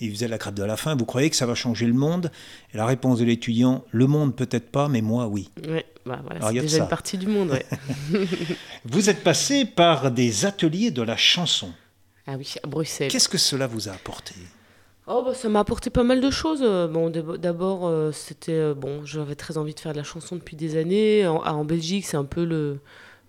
et 0.00 0.06
il 0.06 0.10
faisait 0.12 0.28
la 0.28 0.38
crainte 0.38 0.54
de 0.54 0.64
la 0.64 0.78
fin, 0.78 0.96
vous 0.96 1.04
croyez 1.04 1.28
que 1.28 1.36
ça 1.36 1.44
va 1.44 1.54
changer 1.54 1.84
le 1.84 1.92
monde? 1.92 2.32
Et 2.72 2.78
la 2.78 2.86
réponse 2.86 3.18
de 3.18 3.26
l'étudiant 3.26 3.84
Le 3.90 4.06
monde 4.06 4.34
peut-être 4.34 4.70
pas, 4.70 4.88
mais 4.88 5.02
moi, 5.02 5.26
oui. 5.26 5.50
Oui, 5.68 5.82
bah 6.06 6.22
voilà, 6.24 6.48
c'est 6.48 6.58
déjà 6.58 6.78
une 6.78 6.88
partie 6.88 7.18
du 7.18 7.26
monde. 7.26 7.58
vous 8.86 9.10
êtes 9.10 9.22
passé 9.22 9.66
par 9.66 10.10
des 10.10 10.46
ateliers 10.46 10.90
de 10.90 11.02
la 11.02 11.18
chanson. 11.18 11.70
Ah 12.26 12.36
oui, 12.38 12.54
à 12.62 12.66
Bruxelles. 12.66 13.10
Qu'est-ce 13.10 13.28
que 13.28 13.36
cela 13.36 13.66
vous 13.66 13.90
a 13.90 13.92
apporté? 13.92 14.34
Oh 15.08 15.22
bah, 15.24 15.34
ça 15.34 15.48
m'a 15.48 15.60
apporté 15.60 15.90
pas 15.90 16.04
mal 16.04 16.20
de 16.20 16.30
choses. 16.30 16.62
Bon, 16.92 17.10
d'abord, 17.10 17.86
euh, 17.86 18.12
c'était 18.12 18.52
euh, 18.52 18.74
bon, 18.74 19.04
j'avais 19.04 19.34
très 19.34 19.58
envie 19.58 19.74
de 19.74 19.80
faire 19.80 19.92
de 19.92 19.98
la 19.98 20.04
chanson 20.04 20.36
depuis 20.36 20.54
des 20.54 20.76
années. 20.76 21.26
En, 21.26 21.42
en 21.44 21.64
Belgique, 21.64 22.06
c'est 22.06 22.16
un 22.16 22.24
peu 22.24 22.44
le, 22.44 22.78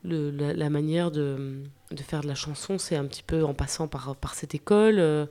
le 0.03 0.29
la, 0.29 0.69
manière 0.69 1.09
de, 1.09 1.63
de, 1.91 2.03
faire 2.03 2.21
de 2.21 2.27
la 2.27 2.36
chanson, 2.36 2.77
c'est 2.77 2.95
un 2.95 3.05
petit 3.05 3.23
peu 3.23 3.43
en 3.43 3.55
passant 3.55 3.88
par, 3.88 4.15
par 4.15 4.36
cette 4.36 4.53
école 4.53 4.99
euh, 4.99 5.25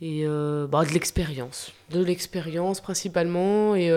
et 0.00 0.24
bah, 0.68 0.84
de 0.84 0.92
l'expérience, 0.92 1.72
de 1.90 2.02
l'expérience 2.02 2.80
principalement 2.80 3.74
et 3.74 3.90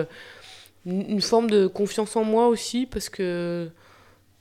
une 0.84 1.20
forme 1.22 1.48
de 1.48 1.68
confiance 1.68 2.16
en 2.16 2.24
moi 2.24 2.48
aussi 2.48 2.86
parce 2.86 3.08
que 3.08 3.70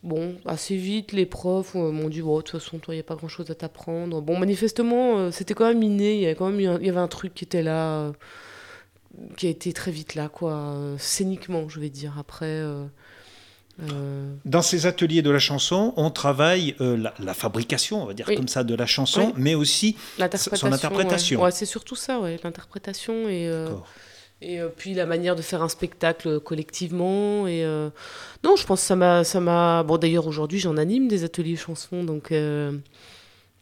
Bon, 0.04 0.36
assez 0.46 0.76
vite, 0.76 1.12
les 1.12 1.28
profs 1.28 1.76
euh, 1.76 1.92
m'ont 1.92 2.10
dit, 2.10 2.22
bon, 2.22 2.38
de 2.38 2.42
toute 2.42 2.60
façon, 2.60 2.80
toi, 2.80 2.96
il 2.96 2.98
n'y 2.98 3.02
a 3.02 3.04
pas 3.04 3.16
grand-chose 3.16 3.52
à 3.52 3.56
t'apprendre. 3.56 4.20
Bon, 4.22 4.38
manifestement, 4.38 5.18
euh, 5.18 5.32
c'était 5.32 5.54
quand 5.54 5.68
même 5.68 5.84
inné, 5.84 6.16
il 6.16 6.22
y 6.22 6.26
avait 6.26 6.36
quand 6.36 6.50
même 6.50 6.60
il 6.60 6.86
y 6.86 6.90
avait 6.90 7.00
un 7.00 7.08
truc 7.08 7.36
qui 7.36 7.44
était 7.44 7.62
là, 7.62 8.00
euh, 8.00 8.12
qui 9.38 9.46
a 9.46 9.52
été 9.52 9.72
très 9.74 9.92
vite 9.92 10.16
là, 10.16 10.28
quoi, 10.28 10.76
scéniquement, 10.98 11.70
je 11.70 11.80
vais 11.80 11.90
dire. 11.90 12.16
Après... 12.18 12.64
Dans 14.46 14.62
ces 14.62 14.86
ateliers 14.86 15.24
de 15.24 15.32
la 15.32 15.40
chanson, 15.40 15.94
on 15.98 16.12
travaille 16.12 16.76
la, 16.80 17.34
fabrication, 17.34 18.04
on 18.04 18.06
va 18.06 18.14
dire 18.14 18.28
comme 18.28 18.48
ça, 18.48 18.64
de 18.64 18.76
la 18.76 18.86
chanson, 18.86 19.34
mais 19.38 19.56
aussi 19.56 19.98
son 20.56 20.72
interprétation. 20.72 21.42
Ouais. 21.42 21.52
c'est 21.52 21.66
surtout 21.66 21.96
ça, 21.96 22.20
ouais, 22.20 22.40
l'interprétation 22.44 23.28
et... 23.30 23.52
Et 24.42 24.60
euh, 24.60 24.70
puis 24.76 24.94
la 24.94 25.06
manière 25.06 25.36
de 25.36 25.42
faire 25.42 25.62
un 25.62 25.70
spectacle 25.70 26.40
collectivement. 26.40 27.48
Et 27.48 27.64
euh, 27.64 27.90
non, 28.44 28.56
je 28.56 28.66
pense 28.66 28.82
que 28.82 28.88
ça 28.88 28.96
m'a, 28.96 29.24
ça 29.24 29.40
m'a. 29.40 29.84
Bon, 29.84 29.98
d'ailleurs 29.98 30.28
aujourd'hui 30.28 30.60
j'en 30.60 30.78
anime 30.78 31.08
des 31.08 31.24
ateliers 31.24 31.56
chansons, 31.56 32.04
donc 32.04 32.32
euh, 32.32 32.78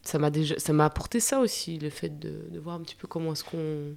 ça 0.04 0.20
m'a 0.20 0.30
déjà, 0.30 0.58
ça 0.58 0.72
m'a 0.74 0.86
apporté 0.86 1.20
ça 1.20 1.40
aussi, 1.40 1.78
le 1.80 1.90
fait 1.90 2.18
de, 2.20 2.60
voir 2.60 2.76
un 2.76 2.82
petit 2.82 2.96
peu 2.96 3.08
comment 3.08 3.34
est-ce 3.34 3.44
qu'on, 3.44 3.96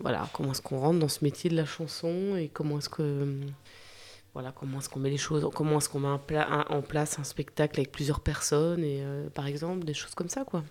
voilà, 0.00 0.28
comment 0.32 0.52
est-ce 0.52 0.62
qu'on 0.62 0.78
rentre 0.78 1.00
dans 1.00 1.08
ce 1.08 1.24
métier 1.24 1.50
de 1.50 1.56
la 1.56 1.66
chanson 1.66 2.36
et 2.36 2.48
comment 2.48 2.78
est-ce 2.78 2.88
que, 2.88 3.36
voilà, 4.34 4.52
comment 4.52 4.78
est-ce 4.78 4.88
qu'on 4.88 5.00
met 5.00 5.10
les 5.10 5.16
choses, 5.16 5.48
comment 5.52 5.78
est-ce 5.78 5.88
qu'on 5.88 6.00
met 6.00 6.08
en 6.08 6.82
place 6.82 7.18
un 7.18 7.24
spectacle 7.24 7.80
avec 7.80 7.90
plusieurs 7.90 8.20
personnes 8.20 8.84
et 8.84 9.02
par 9.34 9.46
exemple 9.46 9.84
des 9.84 9.94
choses 9.94 10.14
comme 10.14 10.28
ça, 10.28 10.44
quoi. 10.44 10.62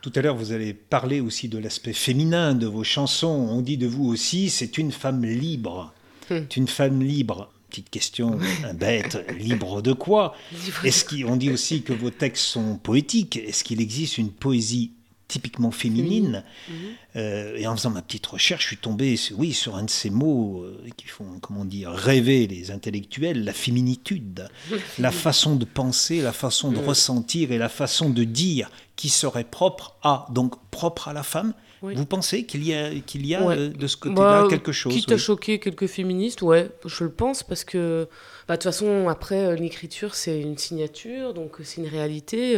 Tout 0.00 0.12
à 0.14 0.20
l'heure, 0.20 0.36
vous 0.36 0.52
allez 0.52 0.74
parler 0.74 1.20
aussi 1.20 1.48
de 1.48 1.58
l'aspect 1.58 1.92
féminin 1.92 2.54
de 2.54 2.66
vos 2.66 2.84
chansons. 2.84 3.48
On 3.50 3.60
dit 3.60 3.76
de 3.76 3.86
vous 3.86 4.06
aussi, 4.06 4.48
c'est 4.48 4.78
une 4.78 4.92
femme 4.92 5.24
libre. 5.24 5.92
Hmm. 6.30 6.44
C'est 6.48 6.56
une 6.56 6.68
femme 6.68 7.02
libre. 7.02 7.50
Petite 7.68 7.90
question 7.90 8.38
bête, 8.74 9.18
libre 9.38 9.82
de 9.82 9.92
quoi? 9.92 10.34
Est-ce 10.84 11.04
qu'on 11.04 11.36
dit 11.36 11.50
aussi 11.50 11.82
que 11.82 11.92
vos 11.92 12.10
textes 12.10 12.44
sont 12.44 12.76
poétiques 12.76 13.36
Est-ce 13.36 13.64
qu'il 13.64 13.80
existe 13.80 14.18
une 14.18 14.30
poésie 14.30 14.92
typiquement 15.28 15.70
féminine. 15.70 16.42
Mhm. 16.68 16.74
Euh, 17.16 17.56
et 17.56 17.66
en 17.66 17.76
faisant 17.76 17.90
ma 17.90 18.02
petite 18.02 18.26
recherche, 18.26 18.62
je 18.62 18.68
suis 18.68 18.76
tombé 18.78 19.18
oui, 19.36 19.52
sur 19.52 19.76
un 19.76 19.84
de 19.84 19.90
ces 19.90 20.10
mots 20.10 20.62
euh, 20.62 20.82
qui 20.96 21.06
font, 21.06 21.38
comment 21.40 21.66
dire, 21.66 21.90
rêver 21.90 22.46
les 22.46 22.70
intellectuels, 22.70 23.44
la 23.44 23.52
féminitude, 23.52 24.48
la 24.98 25.12
façon 25.12 25.54
de 25.56 25.66
penser, 25.66 26.22
la 26.22 26.32
façon 26.32 26.72
de 26.72 26.78
ressentir 26.78 27.52
et 27.52 27.58
la 27.58 27.68
façon 27.68 28.08
de 28.10 28.24
dire 28.24 28.70
qui 28.96 29.10
serait 29.10 29.44
propre 29.44 29.96
à, 30.02 30.26
donc 30.30 30.54
propre 30.70 31.08
à 31.08 31.12
la 31.12 31.22
femme. 31.22 31.52
Vous 31.80 32.06
pensez 32.06 32.44
qu'il 32.44 32.64
y 32.64 32.74
a, 32.74 32.90
qu'il 33.06 33.26
y 33.26 33.34
a 33.34 33.48
euh, 33.48 33.68
de 33.68 33.86
ce 33.86 33.96
côté-là 33.96 34.42
bah, 34.42 34.46
quelque 34.50 34.72
chose 34.72 34.92
Quitte 34.92 35.12
à 35.12 35.16
choquer 35.16 35.60
quelques 35.60 35.86
féministes, 35.86 36.42
ouais, 36.42 36.70
je 36.84 37.04
le 37.04 37.10
pense, 37.10 37.42
parce 37.42 37.64
que 37.64 38.08
bah, 38.48 38.54
de 38.54 38.62
toute 38.62 38.64
façon, 38.64 39.08
après, 39.08 39.46
euh, 39.46 39.54
l'écriture, 39.54 40.14
c'est 40.14 40.40
une 40.40 40.58
signature, 40.58 41.34
donc 41.34 41.60
euh, 41.60 41.64
c'est 41.64 41.80
une 41.80 41.88
réalité. 41.88 42.56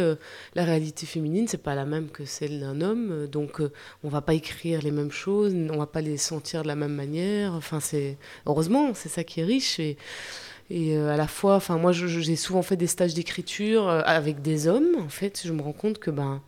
la 0.55 0.63
réalité 0.63 1.05
féminine, 1.05 1.47
c'est 1.47 1.61
pas 1.61 1.75
la 1.75 1.85
même 1.85 2.09
que 2.09 2.25
celle 2.25 2.59
d'un 2.59 2.81
homme, 2.81 3.27
donc 3.27 3.61
on 4.03 4.09
va 4.09 4.21
pas 4.21 4.33
écrire 4.33 4.81
les 4.81 4.91
mêmes 4.91 5.11
choses, 5.11 5.53
on 5.53 5.77
va 5.77 5.87
pas 5.87 6.01
les 6.01 6.17
sentir 6.17 6.63
de 6.63 6.67
la 6.67 6.75
même 6.75 6.93
manière. 6.93 7.53
Enfin, 7.53 7.79
c'est 7.79 8.17
heureusement, 8.47 8.93
c'est 8.93 9.09
ça 9.09 9.23
qui 9.23 9.41
est 9.41 9.45
riche 9.45 9.79
et 9.79 9.97
et 10.73 10.95
à 10.95 11.17
la 11.17 11.27
fois, 11.27 11.55
enfin 11.55 11.77
moi 11.77 11.91
j'ai 11.91 12.35
souvent 12.37 12.61
fait 12.61 12.77
des 12.77 12.87
stages 12.87 13.13
d'écriture 13.13 13.89
avec 13.89 14.41
des 14.41 14.69
hommes. 14.69 14.95
En 14.99 15.09
fait, 15.09 15.41
je 15.43 15.51
me 15.51 15.61
rends 15.61 15.73
compte 15.73 15.99
que 15.99 16.11
ben, 16.11 16.41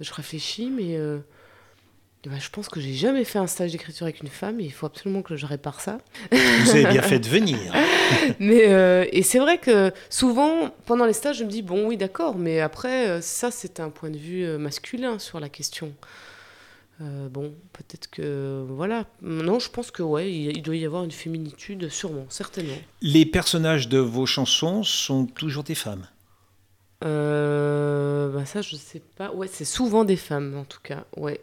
je 0.00 0.14
réfléchis, 0.14 0.70
mais 0.74 0.98
ben, 2.26 2.40
je 2.40 2.50
pense 2.50 2.68
que 2.68 2.80
j'ai 2.80 2.92
jamais 2.92 3.22
fait 3.22 3.38
un 3.38 3.46
stage 3.46 3.70
d'écriture 3.70 4.04
avec 4.04 4.20
une 4.20 4.28
femme 4.28 4.58
et 4.58 4.64
il 4.64 4.72
faut 4.72 4.86
absolument 4.86 5.22
que 5.22 5.36
je 5.36 5.46
répare 5.46 5.80
ça. 5.80 5.98
Vous 6.32 6.70
avez 6.70 6.86
bien 6.86 7.02
fait 7.02 7.20
de 7.20 7.28
venir. 7.28 7.56
mais, 8.40 8.64
euh, 8.66 9.04
et 9.12 9.22
c'est 9.22 9.38
vrai 9.38 9.58
que 9.58 9.92
souvent, 10.10 10.74
pendant 10.86 11.04
les 11.04 11.12
stages, 11.12 11.38
je 11.38 11.44
me 11.44 11.50
dis, 11.50 11.62
bon, 11.62 11.86
oui, 11.86 11.96
d'accord, 11.96 12.36
mais 12.36 12.60
après, 12.60 13.08
euh, 13.08 13.20
ça, 13.20 13.52
c'est 13.52 13.78
un 13.78 13.90
point 13.90 14.10
de 14.10 14.16
vue 14.16 14.44
euh, 14.44 14.58
masculin 14.58 15.20
sur 15.20 15.38
la 15.38 15.48
question. 15.48 15.92
bon, 16.98 17.54
peut-être 17.72 18.10
que. 18.10 18.64
Voilà. 18.68 19.04
Non, 19.22 19.60
je 19.60 19.70
pense 19.70 19.92
que, 19.92 20.02
ouais, 20.02 20.32
il, 20.32 20.62
doit 20.62 20.74
y 20.74 20.84
avoir 20.84 21.04
une 21.04 21.12
féminitude, 21.12 21.88
sûrement, 21.90 22.26
certainement. 22.28 22.78
Les 23.02 23.24
personnages 23.24 23.88
de 23.88 23.98
vos 23.98 24.26
chansons 24.26 24.82
sont 24.82 25.26
toujours 25.26 25.62
des 25.62 25.76
femmes? 25.76 26.08
Bah 27.02 28.44
ça 28.44 28.60
je 28.60 28.76
sais 28.76 29.00
pas 29.16 29.30
ouais 29.32 29.48
c'est 29.50 29.64
souvent 29.64 30.04
des 30.04 30.16
femmes 30.16 30.56
en 30.58 30.64
tout 30.64 30.80
cas 30.82 31.04
ouais 31.16 31.40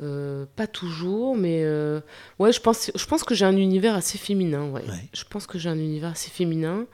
euh, 0.00 0.46
pas 0.56 0.66
toujours, 0.66 1.36
mais 1.36 1.62
euh, 1.64 2.00
ouais, 2.38 2.52
je 2.52 2.60
pense, 2.60 2.90
je 2.94 3.06
pense 3.06 3.24
que 3.24 3.34
j'ai 3.34 3.44
un 3.44 3.56
univers 3.56 3.94
assez 3.94 4.16
féminin. 4.16 4.64
Ouais. 4.70 4.82
Je 5.12 5.24
pense 5.28 5.46
que 5.46 5.58
j'ai 5.58 5.68
un 5.68 5.78
univers 5.78 6.12
assez 6.12 6.30
féminin. 6.30 6.86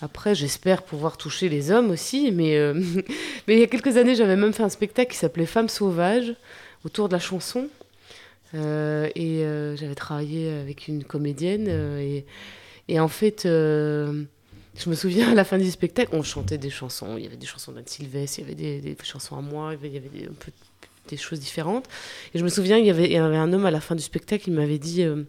Après, 0.00 0.36
j'espère 0.36 0.84
pouvoir 0.84 1.16
toucher 1.16 1.48
les 1.48 1.72
hommes 1.72 1.90
aussi, 1.90 2.30
mais, 2.30 2.56
euh, 2.56 2.74
mais 3.48 3.54
il 3.54 3.58
y 3.58 3.62
a 3.64 3.66
quelques 3.66 3.96
années, 3.96 4.14
j'avais 4.14 4.36
même 4.36 4.52
fait 4.52 4.62
un 4.62 4.68
spectacle 4.68 5.10
qui 5.10 5.18
s'appelait 5.18 5.46
Femmes 5.46 5.68
sauvages 5.68 6.34
autour 6.84 7.08
de 7.08 7.14
la 7.14 7.18
chanson. 7.18 7.68
et 8.54 9.42
j'avais 9.76 9.96
travaillé 9.96 10.52
avec 10.52 10.86
une 10.86 11.02
comédienne. 11.02 11.66
et, 11.98 12.24
et, 12.86 13.00
en 13.00 13.08
fait, 13.08 13.42
je 14.78 14.88
me 14.88 14.94
souviens 14.94 15.32
à 15.32 15.34
la 15.34 15.44
fin 15.44 15.58
du 15.58 15.70
spectacle, 15.70 16.14
on 16.14 16.22
chantait 16.22 16.58
des 16.58 16.70
chansons. 16.70 17.16
Il 17.16 17.24
y 17.24 17.26
avait 17.26 17.36
des 17.36 17.46
chansons 17.46 17.72
d'Anne 17.72 17.88
Sylvestre, 17.88 18.38
il 18.38 18.42
y 18.42 18.44
avait 18.44 18.54
des, 18.54 18.80
des, 18.80 18.96
chansons 19.02 19.36
à 19.36 19.40
moi, 19.42 19.74
il 19.82 19.92
y 19.92 19.96
avait, 19.96 20.08
des, 20.08 20.26
un 20.26 20.34
peu 20.38 20.52
des 21.08 21.16
choses 21.16 21.40
différentes. 21.40 21.86
Et 22.34 22.38
je 22.38 22.44
me 22.44 22.48
souviens, 22.48 22.78
il 22.78 22.86
y 22.86 22.90
avait, 22.90 23.10
il 23.10 23.16
un 23.16 23.52
homme 23.52 23.66
à 23.66 23.70
la 23.70 23.80
fin 23.80 23.94
du 23.94 24.02
spectacle, 24.02 24.44
qui 24.44 24.50
m'avait 24.50 24.78
dit 24.78 25.02
euh, 25.02 25.24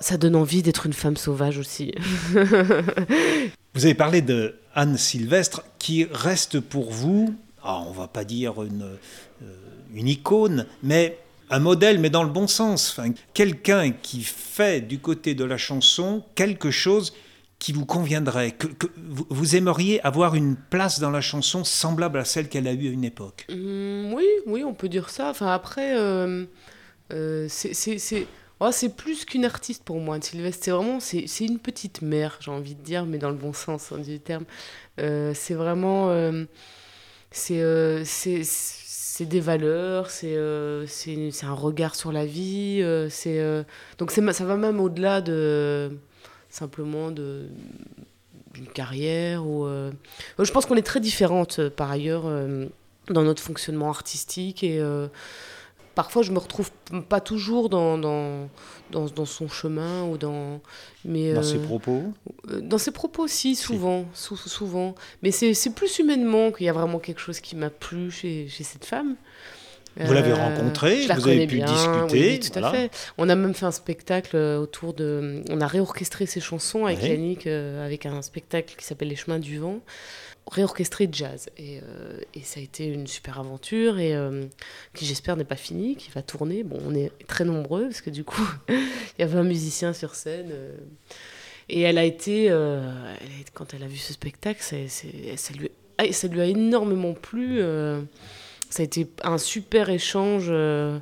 Ça 0.00 0.16
donne 0.16 0.36
envie 0.36 0.62
d'être 0.62 0.86
une 0.86 0.92
femme 0.92 1.16
sauvage 1.16 1.58
aussi. 1.58 1.92
vous 3.74 3.84
avez 3.84 3.94
parlé 3.94 4.22
de 4.22 4.56
Anne 4.74 4.96
Sylvestre, 4.96 5.62
qui 5.78 6.06
reste 6.10 6.60
pour 6.60 6.90
vous, 6.90 7.34
ah, 7.62 7.82
on 7.86 7.92
va 7.92 8.08
pas 8.08 8.24
dire 8.24 8.62
une, 8.62 8.96
euh, 9.42 9.46
icône, 9.94 10.66
mais 10.82 11.18
un 11.50 11.58
modèle, 11.58 11.98
mais 11.98 12.10
dans 12.10 12.22
le 12.22 12.30
bon 12.30 12.46
sens. 12.46 13.00
Quelqu'un 13.34 13.90
qui 13.90 14.22
fait 14.22 14.80
du 14.80 14.98
côté 15.00 15.34
de 15.34 15.44
la 15.44 15.58
chanson 15.58 16.22
quelque 16.34 16.70
chose 16.70 17.12
qui 17.60 17.72
vous 17.72 17.84
conviendrait, 17.84 18.52
que, 18.52 18.66
vous, 18.96 19.54
aimeriez 19.54 20.04
avoir 20.04 20.34
une 20.34 20.56
place 20.56 20.98
dans 20.98 21.10
la 21.10 21.20
chanson 21.20 21.62
semblable 21.62 22.18
à 22.18 22.24
celle 22.24 22.48
qu'elle 22.48 22.66
a 22.66 22.72
eue 22.72 22.88
à 22.88 22.90
une 22.90 23.04
époque? 23.04 23.46
Mmh, 23.50 24.12
Oui, 24.14 24.26
oui, 24.46 24.64
on 24.64 24.72
peut 24.72 24.88
dire 24.88 25.10
ça. 25.10 25.28
Enfin, 25.28 25.48
après, 25.48 25.96
euh, 25.96 26.46
euh, 27.12 27.46
c'est 27.48 28.26
oh, 28.60 28.70
plus 28.96 29.26
qu'une 29.26 29.44
artiste 29.44 29.84
pour 29.84 30.00
moi, 30.00 30.18
Sylvestre. 30.20 30.64
C'est 30.64 30.70
vraiment 30.70 31.00
c'est 31.00 31.44
une 31.44 31.58
petite 31.58 32.00
mère, 32.00 32.38
j'ai 32.40 32.50
envie 32.50 32.74
de 32.74 32.82
dire, 32.82 33.04
mais 33.04 33.18
dans 33.18 33.30
le 33.30 33.36
bon 33.36 33.52
sens 33.52 33.92
hein, 33.92 33.98
du 33.98 34.18
terme. 34.18 34.46
Euh, 34.98 35.32
c'est 35.34 35.54
vraiment... 35.54 36.10
c'est 37.30 38.42
c'est 38.42 39.26
des 39.26 39.40
valeurs, 39.40 40.08
c'est 40.08 40.34
un 40.34 41.52
regard 41.52 41.94
sur 41.94 42.10
la 42.10 42.24
vie. 42.24 42.82
c'est 43.10 43.64
donc 43.98 44.12
ça 44.12 44.44
va 44.46 44.56
même 44.56 44.80
au-delà 44.80 45.20
de 45.20 45.90
simplement 46.50 47.10
de 47.10 47.48
d'une 48.54 48.66
carrière 48.66 49.46
ou 49.46 49.64
euh, 49.64 49.92
je 50.38 50.50
pense 50.50 50.66
qu'on 50.66 50.76
est 50.76 50.82
très 50.82 51.00
différentes 51.00 51.60
euh, 51.60 51.70
par 51.70 51.90
ailleurs 51.90 52.24
euh, 52.26 52.66
dans 53.08 53.22
notre 53.22 53.42
fonctionnement 53.42 53.88
artistique 53.88 54.62
et 54.62 54.80
parfois 55.94 56.22
je 56.22 56.30
me 56.30 56.38
retrouve 56.38 56.70
pas 57.08 57.20
toujours 57.20 57.68
dans, 57.68 57.98
dans, 57.98 58.48
dans, 58.90 59.24
son 59.24 59.48
chemin 59.48 60.04
ou 60.04 60.16
dans 60.16 60.60
mais 61.04 61.32
dans 61.32 61.42
ses 61.42 61.58
propos 61.58 62.12
dans 62.60 62.78
ses 62.78 62.92
propos 62.92 63.24
aussi 63.24 63.56
souvent 63.56 64.04
souvent. 64.14 64.94
Mais 65.22 65.32
c'est 65.32 65.74
plus 65.74 65.98
humainement 65.98 66.52
qu'il 66.52 66.66
y 66.66 66.68
a 66.68 66.72
vraiment 66.72 67.00
quelque 67.00 67.20
chose 67.20 67.40
qui 67.40 67.56
m'a 67.56 67.70
plu 67.70 68.12
chez, 68.12 68.46
chez 68.48 68.62
cette 68.62 68.84
femme 68.84 69.16
vous 69.96 70.12
l'avez 70.12 70.30
euh, 70.30 70.36
rencontré, 70.36 71.06
vous 71.06 71.28
avez 71.28 71.46
pu 71.46 71.60
discuter. 71.60 72.12
Oui, 72.12 72.40
tout 72.40 72.58
à 72.58 72.70
fait. 72.70 72.90
On 73.18 73.28
a 73.28 73.34
même 73.34 73.54
fait 73.54 73.66
un 73.66 73.72
spectacle 73.72 74.36
euh, 74.36 74.58
autour 74.58 74.94
de. 74.94 75.42
On 75.50 75.60
a 75.60 75.66
réorchestré 75.66 76.26
ses 76.26 76.40
chansons 76.40 76.86
avec 76.86 77.02
Yannick, 77.02 77.46
euh, 77.46 77.84
avec 77.84 78.06
un 78.06 78.22
spectacle 78.22 78.74
qui 78.76 78.84
s'appelle 78.84 79.08
Les 79.08 79.16
Chemins 79.16 79.38
du 79.38 79.58
Vent, 79.58 79.80
réorchestré 80.50 81.06
de 81.06 81.14
jazz. 81.14 81.48
Et, 81.58 81.80
et, 82.34 82.40
ça 82.42 82.60
a 82.60 82.62
été 82.62 82.86
une 82.86 83.06
super 83.06 83.40
aventure 83.40 83.98
et 83.98 84.14
qui, 84.94 85.06
j'espère, 85.06 85.36
n'est 85.36 85.44
pas 85.44 85.56
finie, 85.56 85.96
qui 85.96 86.10
va 86.10 86.22
tourner. 86.22 86.62
Bon, 86.62 86.78
on 86.86 86.94
est 86.94 87.10
très 87.26 87.44
nombreux 87.44 87.84
parce 87.84 88.00
que 88.00 88.10
du 88.10 88.24
coup, 88.24 88.48
il 88.68 89.20
y 89.20 89.22
avait 89.22 89.38
un 89.38 89.44
musicien 89.44 89.92
sur 89.92 90.14
scène. 90.14 90.52
et 91.68 91.80
elle 91.82 91.98
a 91.98 92.04
été, 92.04 92.48
quand 93.54 93.74
elle 93.74 93.82
a 93.82 93.88
vu 93.88 93.96
ce 93.96 94.12
spectacle, 94.12 94.62
ça, 94.62 94.76
ça, 94.88 95.52
lui, 95.54 95.70
ça 96.12 96.28
lui 96.28 96.40
a 96.40 96.46
énormément 96.46 97.12
plu 97.12 97.60
ça 98.70 98.82
a 98.82 98.84
été 98.84 99.08
un 99.24 99.36
super 99.36 99.90
échange. 99.90 100.46
Euh, 100.48 100.98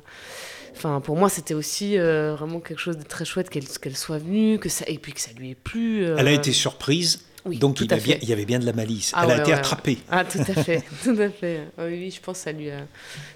enfin, 0.75 0.99
pour 1.01 1.15
moi, 1.15 1.29
c'était 1.29 1.53
aussi 1.53 1.97
euh, 1.97 2.35
vraiment 2.35 2.59
quelque 2.59 2.79
chose 2.79 2.97
de 2.97 3.03
très 3.03 3.25
chouette 3.25 3.49
qu'elle 3.49 3.95
soit 3.95 4.17
venue, 4.17 4.59
que 4.59 4.69
ça, 4.69 4.85
et 4.87 4.97
puis 4.97 5.13
que 5.13 5.21
ça 5.21 5.31
lui 5.33 5.51
ait 5.51 5.55
plu. 5.55 6.03
Euh. 6.03 6.17
Elle 6.17 6.27
a 6.27 6.31
été 6.31 6.51
surprise. 6.51 7.23
Oui, 7.45 7.57
Donc 7.57 7.79
il, 7.79 7.87
bien, 7.87 8.17
il, 8.21 8.27
y 8.27 8.33
avait 8.33 8.43
bien 8.43 8.59
de 8.59 8.65
la 8.65 8.73
malice. 8.73 9.11
Ah 9.15 9.21
Elle 9.23 9.31
a 9.31 9.37
été 9.39 9.53
attrapée. 9.53 9.99
Ah 10.09 10.25
tout 10.25 10.39
à 10.39 10.61
fait, 10.61 10.83
tout 11.03 11.15
à 11.17 11.29
fait. 11.29 11.61
Oui, 11.77 12.11
je 12.11 12.19
pense 12.19 12.39
que 12.39 12.43
ça 12.43 12.51
lui 12.51 12.69
a, 12.69 12.85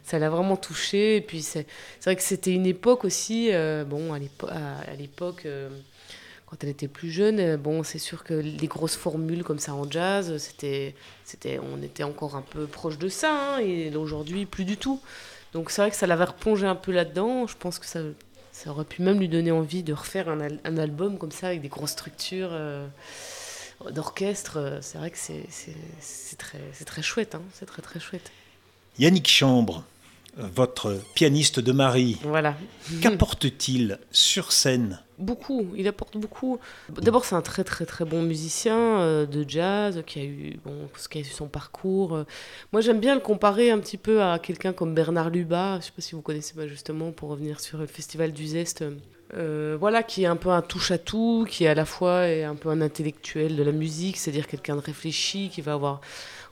ça 0.03 0.19
l'a 0.19 0.29
vraiment 0.29 0.57
touchée. 0.57 1.15
Et 1.15 1.21
puis 1.21 1.41
c'est 1.41 1.65
vrai 2.03 2.17
que 2.17 2.21
c'était 2.21 2.51
une 2.51 2.65
époque 2.65 3.05
aussi. 3.05 3.49
bon, 3.87 4.11
à 4.11 4.95
l'époque 4.99 5.47
quand 6.53 6.63
elle 6.63 6.69
était 6.69 6.87
plus 6.87 7.09
jeune, 7.09 7.39
euh, 7.39 7.57
bon, 7.57 7.81
c'est 7.81 7.97
sûr 7.97 8.23
que 8.23 8.35
les 8.35 8.67
grosses 8.67 8.95
formules 8.95 9.43
comme 9.43 9.57
ça 9.57 9.73
en 9.73 9.89
jazz, 9.89 10.37
c'était, 10.37 10.93
c'était, 11.25 11.59
on 11.59 11.81
était 11.81 12.03
encore 12.03 12.35
un 12.35 12.43
peu 12.43 12.67
proche 12.67 12.99
de 12.99 13.09
ça, 13.09 13.55
hein, 13.55 13.59
et 13.59 13.95
aujourd'hui, 13.95 14.45
plus 14.45 14.63
du 14.63 14.77
tout. 14.77 15.01
Donc 15.53 15.71
c'est 15.71 15.81
vrai 15.81 15.89
que 15.89 15.97
ça 15.97 16.05
l'avait 16.05 16.25
replongé 16.25 16.67
un 16.67 16.75
peu 16.75 16.91
là-dedans. 16.91 17.47
Je 17.47 17.57
pense 17.57 17.79
que 17.79 17.87
ça, 17.87 18.01
ça 18.51 18.69
aurait 18.69 18.85
pu 18.85 19.01
même 19.01 19.17
lui 19.17 19.29
donner 19.29 19.51
envie 19.51 19.81
de 19.81 19.93
refaire 19.93 20.29
un, 20.29 20.77
album 20.77 21.17
comme 21.17 21.31
ça, 21.31 21.47
avec 21.47 21.61
des 21.61 21.69
grosses 21.69 21.91
structures 21.91 22.49
euh, 22.51 22.85
d'orchestre. 23.89 24.77
C'est 24.81 24.99
vrai 24.99 25.09
que 25.09 25.17
c'est, 25.17 25.47
très, 26.37 26.59
c'est 26.71 26.85
très 26.85 27.01
hein, 27.33 27.41
c'est 27.53 27.65
très 27.65 27.81
très 27.81 27.99
chouette. 27.99 28.31
Yannick 28.99 29.27
Chambre, 29.27 29.83
votre 30.37 30.99
pianiste 31.13 31.59
de 31.59 31.71
mari. 31.71 32.17
Voilà. 32.23 32.55
Qu'apporte-t-il 33.01 33.99
sur 34.11 34.51
scène? 34.51 34.99
Beaucoup, 35.19 35.67
il 35.75 35.87
apporte 35.87 36.17
beaucoup. 36.17 36.59
D'abord, 36.89 37.23
c'est 37.23 37.35
un 37.35 37.41
très 37.41 37.63
très 37.63 37.85
très 37.85 38.03
bon 38.03 38.23
musicien 38.23 38.77
euh, 38.77 39.25
de 39.25 39.45
jazz 39.47 40.01
qui 40.07 40.19
a 40.19 40.23
eu 40.23 40.59
bon, 40.65 40.89
qui 41.09 41.19
a 41.19 41.21
eu 41.21 41.25
son 41.25 41.47
parcours. 41.47 42.25
Moi, 42.71 42.81
j'aime 42.81 42.99
bien 42.99 43.13
le 43.13 43.21
comparer 43.21 43.69
un 43.69 43.79
petit 43.79 43.97
peu 43.97 44.23
à 44.23 44.39
quelqu'un 44.39 44.73
comme 44.73 44.95
Bernard 44.95 45.29
Lubat. 45.29 45.73
Je 45.73 45.77
ne 45.77 45.81
sais 45.81 45.91
pas 45.95 46.01
si 46.01 46.15
vous 46.15 46.21
connaissez 46.21 46.55
pas 46.55 46.67
justement 46.67 47.11
pour 47.11 47.29
revenir 47.29 47.59
sur 47.59 47.77
le 47.77 47.85
festival 47.85 48.31
du 48.31 48.47
Zest. 48.47 48.83
Euh, 49.35 49.77
voilà, 49.79 50.03
qui 50.03 50.23
est 50.23 50.27
un 50.27 50.35
peu 50.35 50.49
un 50.49 50.61
touche-à-tout, 50.61 51.47
qui 51.49 51.63
est 51.63 51.67
à 51.67 51.73
la 51.73 51.85
fois 51.85 52.27
est 52.27 52.43
un 52.43 52.55
peu 52.55 52.69
un 52.69 52.81
intellectuel 52.81 53.55
de 53.55 53.63
la 53.63 53.71
musique, 53.71 54.17
c'est-à-dire 54.17 54.45
quelqu'un 54.45 54.75
de 54.75 54.81
réfléchi, 54.81 55.49
qui 55.49 55.61
va 55.61 55.73
avoir 55.73 56.01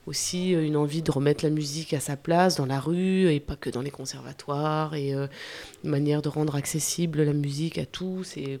aussi 0.06 0.54
euh, 0.54 0.64
une 0.64 0.76
envie 0.76 1.02
de 1.02 1.10
remettre 1.10 1.44
la 1.44 1.50
musique 1.50 1.94
à 1.94 2.00
sa 2.00 2.16
place 2.16 2.56
dans 2.56 2.66
la 2.66 2.80
rue 2.80 3.32
et 3.32 3.40
pas 3.40 3.56
que 3.56 3.70
dans 3.70 3.82
les 3.82 3.90
conservatoires 3.90 4.94
et 4.94 5.14
euh, 5.14 5.26
une 5.84 5.90
manière 5.90 6.22
de 6.22 6.28
rendre 6.28 6.56
accessible 6.56 7.22
la 7.22 7.32
musique 7.32 7.78
à 7.78 7.86
tous 7.86 8.36
et, 8.36 8.60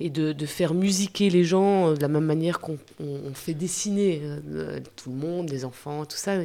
et, 0.00 0.10
de, 0.10 0.32
de, 0.32 0.46
faire 0.46 0.74
musiquer 0.74 1.28
les 1.28 1.44
gens 1.44 1.88
euh, 1.88 1.94
de 1.94 2.02
la 2.02 2.08
même 2.08 2.24
manière 2.24 2.60
qu'on 2.60 2.78
fait 3.34 3.54
dessiner 3.54 4.22
tout 4.96 5.10
le 5.10 5.16
monde, 5.16 5.50
les 5.50 5.64
enfants, 5.64 6.04
tout 6.04 6.16
ça. 6.16 6.36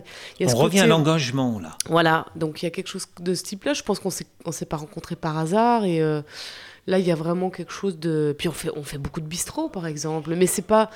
on 0.42 0.56
revient 0.56 0.82
à 0.82 0.88
l'engagement 0.88 1.60
là. 1.60 1.78
Voilà, 1.88 2.26
donc 2.36 2.62
il 2.62 2.66
y 2.66 2.68
a 2.68 2.72
quelque 2.72 2.88
chose 2.88 3.08
de 3.20 3.34
ce 3.34 3.44
type-là. 3.44 3.74
Je 3.74 3.84
pense 3.84 4.00
qu'on 4.00 4.10
ne 4.46 4.52
s'est 4.52 4.66
pas 4.66 4.78
rencontrés 4.78 5.16
par 5.16 5.38
hasard 5.38 5.86
et 5.86 6.00
là 6.00 7.00
il 7.00 7.06
y 7.06 7.12
a 7.12 7.16
vraiment 7.16 7.50
quelque 7.50 7.72
chose 7.72 7.98
de. 8.00 8.36
Puis 8.38 8.48
on 8.50 8.52
fait, 8.52 8.70
on 8.76 8.84
fait 8.84 8.98
beaucoup 8.98 9.22
de 9.22 9.28
bistrot 9.28 9.70
par 9.70 9.88
exemple, 9.88 10.36
mais 10.36 10.48
c'est 10.48 10.62
pas 10.62 10.89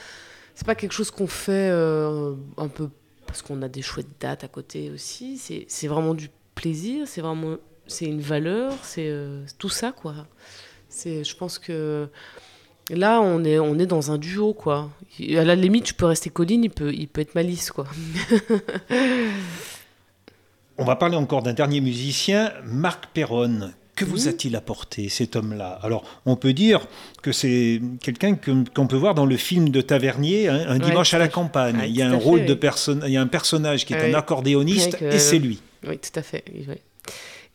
c'est 0.58 0.66
pas 0.66 0.74
quelque 0.74 0.92
chose 0.92 1.12
qu'on 1.12 1.28
fait 1.28 1.70
euh, 1.72 2.34
un 2.58 2.68
peu 2.68 2.90
parce 3.28 3.44
qu'on 3.44 3.62
a 3.62 3.70
des 3.70 3.84
chouettes 3.84 4.20
dates 4.20 4.44
à 4.44 4.48
côté 4.48 4.90
aussi. 4.90 5.38
C'est 5.38 5.88
vraiment 5.88 6.16
du 6.16 6.32
plaisir, 6.56 7.08
c'est 7.08 7.22
vraiment 7.22 7.58
c'est 7.86 8.06
une 8.06 8.22
valeur, 8.22 8.74
c'est 8.82 9.08
euh, 9.08 9.46
tout 9.60 9.70
ça 9.70 9.92
quoi. 9.92 10.26
C'est, 10.90 11.24
je 11.24 11.38
pense 11.38 11.60
que 11.60 12.10
là 12.90 13.22
on 13.22 13.44
est 13.44 13.60
on 13.60 13.78
est 13.78 13.86
dans 13.86 14.12
un 14.12 14.18
duo 14.18 14.56
quoi. 14.56 14.90
À 15.20 15.44
la 15.44 15.54
limite, 15.54 15.84
tu 15.84 15.94
peux 15.94 16.08
rester 16.08 16.32
Colline, 16.32 16.64
il 16.64 16.72
peut 16.72 16.92
il 16.92 17.08
peut 17.08 17.22
être 17.22 17.36
Malice 17.36 17.70
quoi. 17.70 17.86
on 20.80 20.86
va 20.86 20.96
parler 20.96 21.18
encore 21.18 21.44
d'un 21.44 21.54
dernier 21.54 21.82
musicien, 21.82 22.52
Marc 22.66 23.12
Perron, 23.14 23.74
que 23.98 24.06
vous 24.06 24.28
a-t-il 24.30 24.56
apporté, 24.56 25.10
cet 25.10 25.36
homme-là? 25.36 25.80
Alors, 25.82 26.04
on 26.26 26.36
peut 26.38 26.54
dire 26.54 26.88
que 27.22 27.32
c'est 27.32 27.82
quelqu'un 28.02 28.36
qu'on 28.36 28.88
peut 28.88 28.96
voir 28.96 29.16
dans 29.16 29.26
le 29.26 29.36
film 29.36 29.70
de 29.70 29.82
Tavernier, 29.82 30.48
hein, 30.48 30.66
Un 30.70 30.80
dimanche 30.80 31.14
à 31.14 31.18
la 31.18 31.28
campagne. 31.28 31.82
il 31.86 31.96
y 31.96 32.02
a 32.02 32.10
un 32.10 32.16
rôle 32.16 32.46
de 32.46 32.54
personne, 32.54 33.04
il 33.06 33.12
y 33.12 33.18
a 33.18 33.22
un 33.22 33.28
personnage 33.28 33.86
qui 33.86 33.94
est 33.94 34.14
un 34.14 34.14
accordéoniste 34.14 35.02
et 35.02 35.20
c'est 35.20 35.40
lui. 35.40 35.62
Oui, 35.86 35.98
tout 35.98 36.18
à 36.18 36.22
fait. 36.22 36.46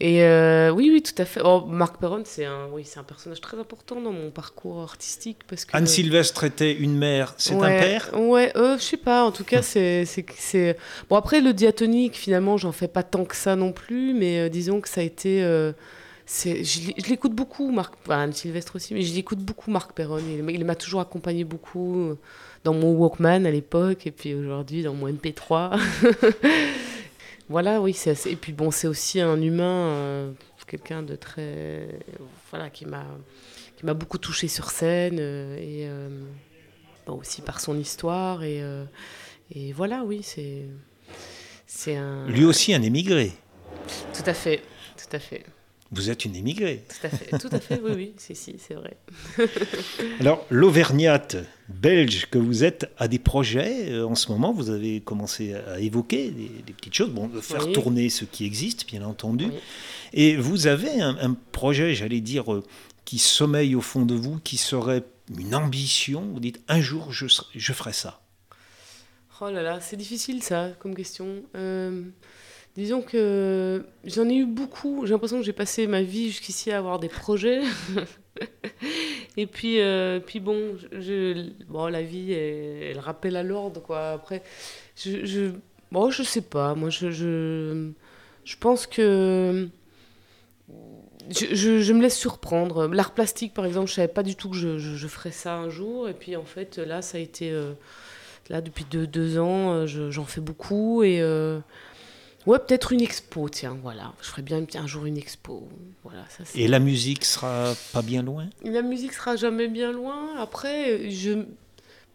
Et 0.00 0.24
euh, 0.24 0.70
oui, 0.70 0.90
oui, 0.92 1.00
tout 1.00 1.20
à 1.22 1.24
fait. 1.24 1.40
Oh, 1.44 1.64
Marc 1.68 2.00
Perron, 2.00 2.22
c'est 2.24 2.44
un, 2.44 2.66
oui, 2.72 2.82
c'est 2.84 2.98
un 2.98 3.04
personnage 3.04 3.40
très 3.40 3.56
important 3.56 4.00
dans 4.00 4.10
mon 4.10 4.30
parcours 4.30 4.80
artistique 4.80 5.38
parce 5.46 5.64
que 5.64 5.76
Anne 5.76 5.86
Sylvestre 5.86 6.42
était 6.42 6.72
une 6.74 6.96
mère, 6.96 7.34
c'est 7.36 7.54
ouais, 7.54 7.76
un 7.76 7.80
père? 7.80 8.10
Ouais, 8.18 8.50
euh, 8.56 8.76
je 8.78 8.82
sais 8.82 8.96
pas. 8.96 9.22
En 9.22 9.30
tout 9.30 9.44
cas, 9.44 9.62
c'est, 9.62 10.04
c'est, 10.04 10.26
c'est 10.36 10.76
bon. 11.08 11.14
Après, 11.14 11.40
le 11.40 11.52
diatonique, 11.52 12.16
finalement, 12.16 12.56
j'en 12.56 12.72
fais 12.72 12.88
pas 12.88 13.04
tant 13.04 13.24
que 13.24 13.36
ça 13.36 13.54
non 13.54 13.70
plus, 13.70 14.12
mais 14.12 14.40
euh, 14.40 14.48
disons 14.48 14.80
que 14.80 14.88
ça 14.88 15.02
a 15.02 15.04
été. 15.04 15.40
C'est, 16.26 16.64
je, 16.64 16.92
l'écoute 17.08 17.32
beaucoup, 17.32 17.70
Marc, 17.70 17.94
enfin, 18.04 18.20
Anne 18.20 18.32
Sylvestre 18.32 18.76
aussi, 18.76 18.94
mais 18.94 19.02
je 19.02 19.12
l'écoute 19.14 19.40
beaucoup, 19.40 19.70
Marc 19.70 19.92
Perron. 19.92 20.18
Il, 20.18 20.48
il 20.50 20.64
m'a 20.64 20.74
toujours 20.76 21.00
accompagné 21.00 21.44
beaucoup 21.44 22.10
euh, 22.10 22.18
dans 22.64 22.74
mon 22.74 22.92
Walkman 22.92 23.44
à 23.46 23.50
l'époque, 23.50 24.06
et 24.06 24.10
puis 24.10 24.34
aujourd'hui 24.34 24.82
dans 24.82 24.94
mon 24.94 25.08
MP3. 25.08 25.78
voilà, 27.48 27.80
oui. 27.80 27.92
C'est, 27.92 28.10
assez- 28.10 28.30
et 28.30 28.36
puis 28.36 28.52
bon, 28.52 28.70
c'est 28.70 28.86
aussi 28.86 29.20
un 29.20 29.40
humain, 29.40 29.88
euh, 29.88 30.32
quelqu'un 30.66 31.02
de 31.02 31.16
très, 31.16 31.88
voilà, 32.50 32.70
qui 32.70 32.86
m'a, 32.86 33.04
qui 33.76 33.84
m'a 33.84 33.94
beaucoup 33.94 34.18
touché 34.18 34.48
sur 34.48 34.70
scène 34.70 35.18
euh, 35.18 35.56
et 35.58 35.86
euh, 35.88 36.08
bon, 37.06 37.14
aussi 37.18 37.42
par 37.42 37.60
son 37.60 37.78
histoire 37.78 38.42
et, 38.42 38.62
et 39.54 39.72
voilà, 39.72 40.02
oui, 40.04 40.20
c'est, 40.22 40.62
c'est 41.66 41.96
un. 41.96 42.26
Lui 42.28 42.44
aussi 42.44 42.72
un 42.72 42.80
émigré. 42.82 43.32
Tout 44.14 44.22
à 44.24 44.34
fait, 44.34 44.62
tout 44.96 45.14
à 45.14 45.18
fait. 45.18 45.44
Vous 45.94 46.08
êtes 46.08 46.24
une 46.24 46.34
émigrée. 46.34 46.84
Tout 46.88 47.06
à 47.06 47.10
fait, 47.10 47.38
tout 47.38 47.48
à 47.52 47.60
fait, 47.60 47.78
oui, 47.84 47.92
oui, 47.94 48.12
c'est 48.16 48.34
si, 48.34 48.56
c'est 48.58 48.72
vrai. 48.74 48.96
Alors, 50.20 50.46
l'Auvergnate 50.48 51.36
belge 51.68 52.26
que 52.30 52.38
vous 52.38 52.64
êtes 52.64 52.90
a 52.96 53.08
des 53.08 53.18
projets 53.18 53.90
euh, 53.90 54.06
en 54.06 54.14
ce 54.14 54.30
moment. 54.32 54.52
Vous 54.54 54.70
avez 54.70 55.00
commencé 55.00 55.54
à 55.54 55.80
évoquer 55.80 56.30
des, 56.30 56.48
des 56.66 56.72
petites 56.72 56.94
choses. 56.94 57.10
Bon, 57.10 57.28
faire 57.42 57.66
Oui. 57.66 57.72
tourner 57.74 58.08
ce 58.08 58.24
qui 58.24 58.46
existe, 58.46 58.86
bien 58.86 59.02
entendu. 59.02 59.46
Oui. 59.46 59.54
Et 60.14 60.36
vous 60.36 60.66
avez 60.66 61.00
un, 61.02 61.16
un 61.20 61.34
projet, 61.52 61.94
j'allais 61.94 62.20
dire, 62.22 62.52
euh, 62.52 62.64
qui 63.04 63.18
sommeille 63.18 63.74
au 63.74 63.80
fond 63.82 64.06
de 64.06 64.14
vous, 64.14 64.38
qui 64.42 64.56
serait 64.56 65.02
une 65.38 65.54
ambition. 65.54 66.22
Vous 66.32 66.40
dites, 66.40 66.60
un 66.68 66.80
jour, 66.80 67.12
je, 67.12 67.26
serai- 67.28 67.46
je 67.54 67.72
ferai 67.74 67.92
ça. 67.92 68.22
Oh 69.42 69.50
là 69.50 69.62
là, 69.62 69.80
c'est 69.80 69.96
difficile 69.96 70.42
ça 70.42 70.70
comme 70.78 70.94
question. 70.94 71.42
Euh, 71.56 72.02
disons 72.76 73.02
que 73.02 73.84
j'en 74.04 74.28
ai 74.28 74.36
eu 74.36 74.46
beaucoup. 74.46 75.06
J'ai 75.06 75.12
l'impression 75.12 75.38
que 75.38 75.44
j'ai 75.44 75.52
passé 75.52 75.86
ma 75.86 76.02
vie 76.02 76.28
jusqu'ici 76.28 76.70
à 76.72 76.78
avoir 76.78 76.98
des 76.98 77.08
projets. 77.08 77.62
Et 79.36 79.46
puis, 79.46 79.80
euh, 79.80 80.20
puis 80.20 80.40
bon, 80.40 80.76
je, 80.92 81.48
bon, 81.68 81.86
la 81.86 82.02
vie, 82.02 82.32
elle, 82.32 82.82
elle 82.82 82.98
rappelle 82.98 83.36
à 83.36 83.42
l'ordre, 83.42 83.80
quoi. 83.82 84.10
Après, 84.12 84.42
je, 84.96 85.24
je, 85.24 85.50
bon, 85.90 86.10
je 86.10 86.22
sais 86.22 86.42
pas. 86.42 86.74
Moi, 86.74 86.90
je, 86.90 87.10
je, 87.10 87.90
je 88.44 88.56
pense 88.56 88.86
que 88.86 89.68
je, 91.30 91.80
je- 91.80 91.92
me 91.92 92.02
laisse 92.02 92.18
surprendre. 92.18 92.88
L'art 92.88 93.12
plastique, 93.14 93.54
par 93.54 93.64
exemple, 93.64 93.88
je 93.88 93.94
savais 93.94 94.08
pas 94.08 94.22
du 94.22 94.34
tout 94.34 94.50
que 94.50 94.56
je, 94.56 94.78
je, 94.78 95.06
ferais 95.06 95.30
ça 95.30 95.54
un 95.56 95.68
jour. 95.70 96.08
Et 96.08 96.14
puis, 96.14 96.36
en 96.36 96.44
fait, 96.44 96.78
là, 96.78 97.02
ça 97.02 97.18
a 97.18 97.20
été... 97.20 97.50
euh, 97.50 97.72
Là, 98.50 98.60
depuis 98.60 98.84
deux, 98.90 99.06
deux 99.06 99.38
ans, 99.38 99.72
euh, 99.72 99.86
je- 99.86 100.10
j'en 100.10 100.24
fais 100.24 100.40
beaucoup. 100.40 101.02
Et 101.04 101.20
ouais, 102.46 102.58
peut-être 102.58 102.92
une 102.92 103.00
expo, 103.00 103.48
tiens, 103.48 103.78
voilà. 103.82 104.12
Je 104.22 104.28
ferais 104.28 104.42
bien 104.42 104.64
un 104.74 104.86
jour 104.86 105.06
une 105.06 105.16
expo. 105.16 105.68
Voilà, 106.04 106.24
ça, 106.28 106.44
Et 106.54 106.68
la 106.68 106.78
musique 106.78 107.24
sera 107.24 107.74
pas 107.92 108.02
bien 108.02 108.22
loin? 108.22 108.48
La 108.64 108.82
musique 108.82 109.12
sera 109.12 109.36
jamais 109.36 109.68
bien 109.68 109.92
loin. 109.92 110.36
Après, 110.38 111.10
je... 111.10 111.44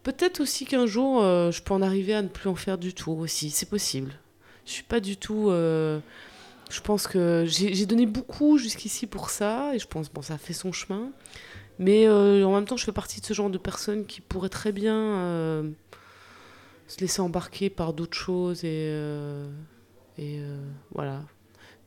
peut-être 0.04 0.40
aussi 0.42 0.66
qu'un 0.66 0.86
jour, 0.86 1.24
euh, 1.24 1.52
je 1.52 1.62
peux 1.62 1.74
en 1.74 1.82
arriver 1.82 2.14
à 2.14 2.22
ne 2.22 2.28
plus 2.28 2.50
en 2.50 2.56
faire 2.56 2.78
du 2.78 2.94
tout 2.94 3.12
aussi. 3.12 3.50
C'est 3.50 3.70
possible. 3.70 4.14
Je 4.66 4.72
suis 4.72 4.84
pas 4.84 5.00
du 5.00 5.16
tout. 5.18 5.50
euh, 5.50 6.00
Je 6.70 6.82
pense 6.82 7.08
que 7.08 7.46
j'ai 7.48 7.74
j'ai 7.74 7.86
donné 7.86 8.06
beaucoup 8.06 8.58
jusqu'ici 8.58 9.08
pour 9.08 9.30
ça. 9.30 9.74
Et 9.74 9.80
je 9.80 9.88
pense, 9.88 10.10
bon, 10.12 10.22
ça 10.22 10.34
a 10.34 10.38
fait 10.38 10.54
son 10.54 10.72
chemin. 10.74 11.10
Mais 11.80 12.08
euh, 12.08 12.44
en 12.44 12.54
même 12.56 12.66
temps, 12.66 12.76
je 12.76 12.84
fais 12.84 12.92
partie 12.92 13.22
de 13.22 13.26
ce 13.26 13.34
genre 13.34 13.50
de 13.50 13.58
personnes 13.60 14.06
qui 14.06 14.20
pourraient 14.20 14.50
très 14.50 14.72
bien 14.72 14.96
euh, 14.96 15.70
se 16.88 17.00
laisser 17.02 17.22
embarquer 17.22 17.70
par 17.70 17.94
d'autres 17.94 18.18
choses 18.18 18.64
et, 18.64 18.90
euh, 18.92 19.48
et 20.18 20.40
euh, 20.40 20.58
voilà. 20.94 21.22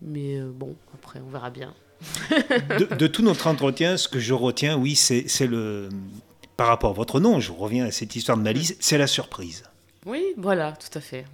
Mais 0.02 0.36
euh, 0.38 0.50
bon, 0.52 0.74
après, 0.94 1.20
on 1.26 1.30
verra 1.30 1.50
bien. 1.50 1.74
de, 2.78 2.94
de 2.94 3.06
tout 3.06 3.22
notre 3.22 3.46
entretien, 3.46 3.96
ce 3.96 4.08
que 4.08 4.18
je 4.18 4.32
retiens, 4.34 4.76
oui, 4.78 4.96
c'est 4.96 5.26
le. 5.46 5.88
Par 6.56 6.68
rapport 6.68 6.90
à 6.90 6.94
votre 6.94 7.20
nom, 7.20 7.40
je 7.40 7.52
reviens 7.52 7.86
à 7.86 7.90
cette 7.90 8.14
histoire 8.16 8.36
de 8.38 8.42
Malice, 8.42 8.76
c'est 8.80 8.98
la 8.98 9.06
surprise. 9.06 9.64
Oui, 10.06 10.22
voilà, 10.36 10.72
tout 10.72 10.96
à 10.98 11.00
fait. 11.00 11.24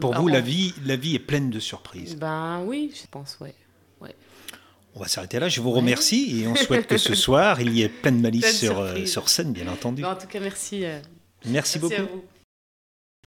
Pour 0.00 0.14
Ah, 0.14 0.18
vous, 0.20 0.28
on- 0.28 0.32
la 0.32 0.40
vie, 0.40 0.74
la 0.84 0.96
vie 0.96 1.14
est 1.14 1.18
pleine 1.20 1.50
de 1.50 1.60
surprises. 1.60 2.16
Ben 2.16 2.62
oui, 2.66 2.92
je 2.94 3.06
pense, 3.10 3.38
ouais. 3.40 3.54
On 4.96 5.00
va 5.00 5.08
s'arrêter 5.08 5.40
là. 5.40 5.48
Je 5.48 5.60
vous 5.60 5.72
remercie 5.72 6.40
et 6.42 6.46
on 6.46 6.54
souhaite 6.54 6.86
que 6.86 6.98
ce 6.98 7.16
soir, 7.16 7.60
il 7.60 7.72
y 7.74 7.82
ait 7.82 7.88
plein 7.88 8.12
de 8.12 8.16
malice 8.20 8.58
sur, 8.60 8.78
euh, 8.78 9.04
sur 9.06 9.28
scène, 9.28 9.52
bien 9.52 9.66
entendu. 9.66 10.02
Ben, 10.02 10.12
en 10.12 10.14
tout 10.14 10.28
cas, 10.28 10.38
merci. 10.38 10.82
Merci 10.82 11.50
merci 11.50 11.78
à 11.78 11.80
beaucoup. 11.80 11.94
vous. 12.12 12.24